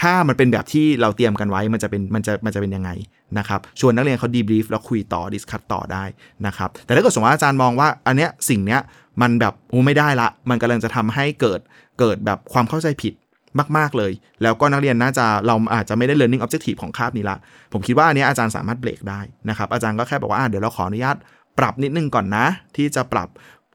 [0.00, 2.90] ถ้ามันเป็นแบบที่เราเตรียมกันไว้มันจะเป็นมันจะมันจะเป็นยังไง
[3.38, 6.04] นะครับชวนนักเรียนเขา debrief แล้วคุยต่อ discuss ต่อได้
[6.46, 8.80] นะครับแต่ถ้าเกิดสมมติว่าอาจารย์มองว่าอันเนี้ยสิ่งเนี้ย
[9.22, 11.60] มันแบบโอ้ไม่ได้ละ มันกำลังจะทำให้เกิด
[11.98, 13.14] เกิดแบบความเข้าใจผิด
[13.76, 17.36] มาก ๆ เลย แล้วก็นักเรียนน่าจะเราอาจจะไม่ได้ learning objective ของคาบนี้ละ
[17.72, 21.16] ผมคิดว่าอันนี้อาจารย์สามารถเบรกได้นะครับ อาจารย์ก็แค่บอกว่าเดี๋ยวเราขออนุญาต
[21.58, 23.28] ปรับนิดนึงก่อนนะ ที่จะปรับ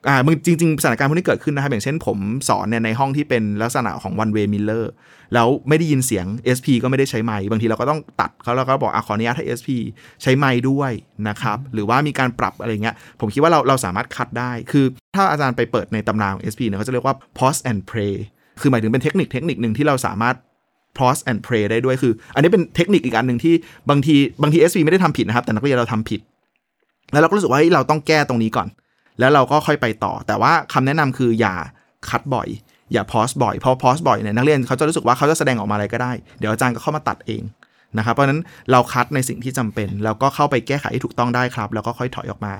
[0.07, 0.15] อ่า
[0.45, 2.17] จริงๆสถานการณ์พวกนี้เกิดขึ้นนะครับ อย่างเช่นผม
[2.49, 4.83] สอนเนี่ยในห้องที่เป็นลักษณะของ one way miller
[5.33, 6.25] แล้วไม่ได้ยินเสียง
[6.57, 9.69] SP ก็ไม่ได้ใช้ไมค์บางทีเราก็ต้องตัดเขาแล้วก็บอกอขออนุญาตให้ SP
[10.21, 10.91] ใช้ไมค์ด้วย
[11.27, 18.15] นะครับหรือว่ามีการปรับอะไรเงี้ยผมคิดว่าเราเราสามารถคัดได้ คือถ้าอาจารย์ไปเปิดในตำราของ SP เนี่ยเขาจะเรียกว่า pause and pray
[18.61, 20.35] คือหมายถึงเป็นเทคนิคเทคนิคหนึ่งที่เราสามารถ
[20.97, 23.53] pause and pray ได้ด้วยคือ อันนี้เป็นเทคนิคอีกอันหนึ่งที่
[23.89, 26.19] บางทีบางที SV ไม่ได้ทำผิดนะครับแต่นักเรียนเราทำผิด
[27.11, 28.67] แล้วเราก็รู้สึกว่าเราต้องแก้ตรงนี้ก่อน
[29.19, 31.55] แล้วเราก็ค่อยไปต่อ แต่ว่าคำแนะนำคืออย่า
[32.09, 32.47] คัดบ่อย
[32.93, 37.43] อย่า pause บ่อยเพราะ pause บ่อยเนี่ยนักเรียนเขาจะรู้สึกว่าเขาจะแสดงออกมาอะไรก็ได้ เดี๋ยวอาจารย์ก็เข้ามาตัดเอง
[37.97, 42.53] นะครับเพราะนั้นเราคัดในสิ่งที่จำเป็น แล้วก็เข้าไปแก้ไขให้ถูกต้องได้ครับ แล้วก็ค่อยถอยออกมา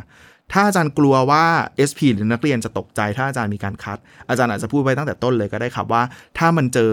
[0.51, 1.43] ถ้าอาจารย์กลัวว่า
[1.89, 3.97] SP หรือนักเรียนจะตกใจ ถ้าอาจารย์มีการคัด
[4.29, 6.03] อาจารย์อาจจะพูดไว้ตั้งแต่ต้นเลยก็ได้ครับว่า
[6.37, 6.91] ถ้ามันเจอ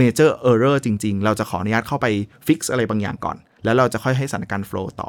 [0.00, 2.06] major error จริง ๆ เราจะขออนุญาตเข้าไป
[2.46, 5.08] fix อะไรบางอย่างก่อน แล้วเราจะค่อยให้สถานการณ์ flow ต่อ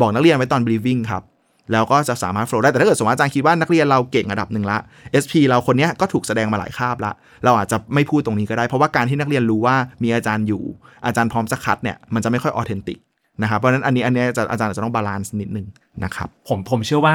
[0.00, 1.22] บอกนักเรียนไว้ตอน briefing ครับ
[1.72, 4.78] แล้วก็จะสามารถ flow ได้แต่ถ้าเกิดสมมติอาจารย์คิดว่านักเรียนเราเก่งระดับหนึ่งละ
[5.22, 7.12] SP เราคนนี้ก็ถูกแสดงมาหลายคาบละ
[7.44, 10.62] เราอาจจะไม่พูดตรงนี้ก็ได้ เพราะว่าการที่นักเรียนรู้ว่ามีอาจารย์อยู่
[11.06, 12.98] อาจารย์พร้อมจะ cut เนี่ยมันจะไม่ค่อย authentic
[13.42, 15.66] นะครับเพราะนั้นอันนี้อันนี้อาจารย์อาจจะต้อง balance นิดนึง
[16.04, 17.14] นะครับผมผมเชื่อว่า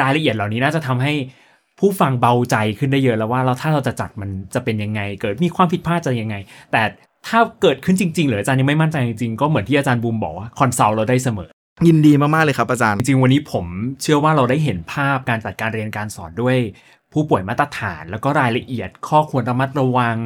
[0.00, 1.12] รายละเอียดเหล่านี้น่าจะทำให้
[1.78, 6.36] ผู้ฟังเบาใจขึ้นได้เยอะแล้วว่าเราถ้าเราจะจัดมันจะเป็นยังไง เกิดมีความผิดพลาดจะยังไง
[6.72, 6.82] แต่
[7.28, 11.50] ถ้าเกิดขึ้นจริงๆหรืออาจารย์ยังไม่มั่นใจจริงๆก็เหมือนที่อาจารย์บูมบอกว่า consult เราได้เสมอ
[11.84, 13.66] ยินดีมาก ๆ เลยครับอาจารย์ จริงวันนี้ผม
[14.02, 16.56] เชื่อว่าเราได้เห็นภาพการจัดการเรียนการสอนด้วย
[17.12, 20.16] ผู้ป่วยมาตรฐาน แล้วก็รายละเอียดข้อควรระมัดระวัง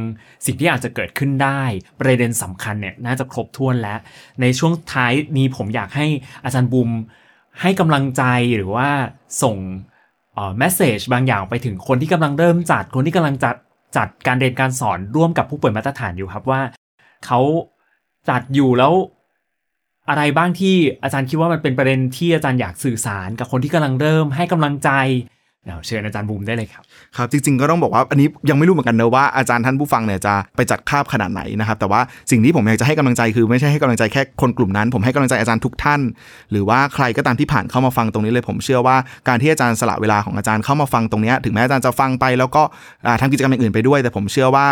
[0.46, 1.62] สิ่งที่อาจจะเกิดขึ้นได้
[2.00, 3.98] ประเด็นสำคัญเนี่ยน่าจะครบถ้วนแล้ว
[4.40, 6.06] ในช่วงท้ายนี้ผมอยากให้
[6.44, 6.90] อาจารย์บูม
[7.60, 8.22] ให้กำลังใจ
[8.56, 8.88] หรือว่า
[9.42, 9.56] ส่ง
[10.34, 13.56] เอ่อแมสเซจบางอย่างไปถึงคนที่กำลังเริ่มจัดคนที่กำลังจัด
[13.96, 16.60] จัดการเรียนการสอนร่วมกับผู้ป่วยมาตรฐานอยู่ครับว่า
[17.26, 17.40] เขา
[18.28, 18.92] จัดอยู่แล้ว
[20.10, 24.90] อะไรบ้างที่อาจารย์คิดว่ามันเป็นประเด็นที่อาจารย์อยากสื่อสารกับคนที่กำลังเริ่มให้กำลังใจ
[25.64, 26.82] เดี๋ยเชิญอาจารย์บูมได้เลยครับ
[27.16, 36.00] ครับ จริงๆก็ต้องบอกว่าอันนี้ยังไม่รู้เหมือนกันนะว่าอาจารย์ท่านผู้ฟังเนี่ยจะไปจัดคาบขนาดไหนนะครับแต่ว่าสิ่งที่ผมอยากจะให้กำลังใจคือ ไม่ใช่ให้กำลังใจแค่คนกลุ่มนั้น ผมให้กำลังใจอาจารย์ทุกท่าน
[36.50, 38.96] หรือว่าใครก็ตามที่ผ่านเข้ามาฟังตรงนี้เลยผมเชื่อว่า
[39.28, 42.62] การที่อาจารย์สละเวลาของอาจารย์เข้ามาฟังตรงนี้ถึงแม้อาจารย์จะฟังไปแล้วก็
[43.20, 44.66] ทำกิจกรรมอย่างอื่นไปด้วย แต่ผมเชื่อว่า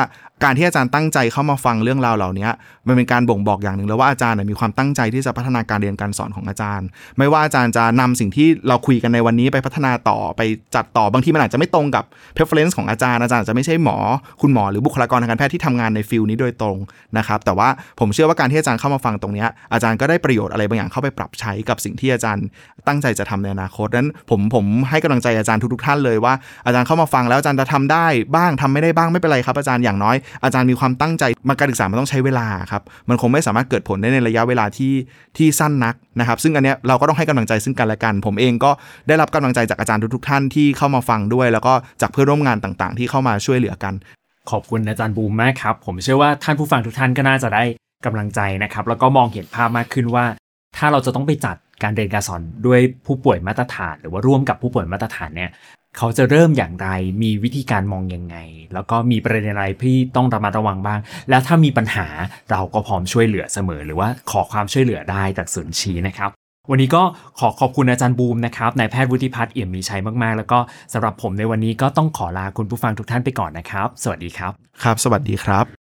[0.45, 2.49] การที่อาจารย์ตั้งใจเข้ามาฟังเรื่องราวเหล่านี้
[2.87, 6.87] มันเป็นการบ่งบอกอย่างหนึ่งแล้วว่าอาจารย์เนี่ยมีความตั้งใจที่จะพัฒนาการเรียนการสอนของอาจารย์
[7.19, 10.41] ไม่ว่าอาจารย์จะนำสิ่งที่เราคุยกันในวันนี้ไปพัฒนาต่อไป
[10.75, 12.05] จัดต่อบางทีมันอาจจะไม่ตรงกับ
[12.37, 13.97] preference ของอาจารย์อาจารย์อาจจะไม่ใช่หมอ
[14.43, 16.79] คุณหมอหรือบุคลากรทางการแพทย์ที่ทำงานในฟิลนี้โดยตรง
[17.19, 17.69] นะครับแต่ว่า
[18.01, 22.45] ผมเชื่อว่าการที่อาจารย์เข้ามาฟังตรงนี้อาจารย์ก็ได้ประโยชน์อะไรบางอย่างเข้าไปปรับใช้กับสิ่งที่อาจารย์
[22.89, 26.35] ตั้งใจจะทำในอนาคตนั้นผมผมให้กำลังใจอาจารย์ทุกๆท่านเลยว่า
[26.67, 34.95] อาจารย์เข้ามาฟังแล้วอาจารย์จะทำได้บ้างทำไม่ได้บ้างไม่เป็นไรครับอาจารย์อย่างน้อยอาจารย์มีความตั้งใจมาการศึกษามันต้องใช้เวลาครับมันคงไม่สามารถเกิดผลได้ในระยะเวลาที่
[35.37, 38.71] ที่สั้นนักนะครับ ซึ่งอันเนี้ยเราก็ต้องให้กำลังใจซึ่งกันและกัน ผมเองก็
[39.09, 43.95] ได้รับกำลังใจจากอาจารย์ทุกๆท่านที่เข้ามาฟังด้วย แล้วก็จากเพื่อนร่วมงานต่างๆ ที่เข้ามาช่วยเหลือกัน
[44.51, 47.65] ขอบคุณอาจารย์บูมมากครับ ผมเชื่อว่าท่านผู้ฟังทุกท่านก็น่าจะได้
[48.07, 50.25] กำลังใจนะครับ แล้วก็มองเห็นภาพมากขึ้นว่า
[50.77, 55.51] ถ้าเราจะต้องไปจัดการเรียนการสอนด้วยผู้ป่วยมาตรฐาน หรือว่าร่วมกับผู้ป่วยมาตรฐานเนี่ย
[55.97, 56.89] เขาจะเริ่มอย่างไร
[57.23, 58.37] มีวิธีการมองยังไง
[58.75, 60.99] แล้วก็มีประเด็นอะไรที่ต้องระมัดระวังบ้าง
[61.31, 62.07] แล้วถ้ามีปัญหา
[62.51, 66.31] เราก็พร้อมช่วยเหลือเสมอ หรือว่าขอความช่วยเหลือได้จากศูนย์ชี้นะครับ
[66.71, 67.03] วันนี้ก็
[67.39, 70.59] ขอขอบคุณอาจารย์บูมนะครับนายแพทย์วุฒิพัฒน์เอี่ยมมีชัยมาก ๆ แล้วก็
[70.93, 75.78] สำหรับผมในวันนี้ก็ต้องขอลาคุณผู้ฟังทุกท่านไปก่อนนะครับ สวัสดีครับ ครับ สวัสดีครับ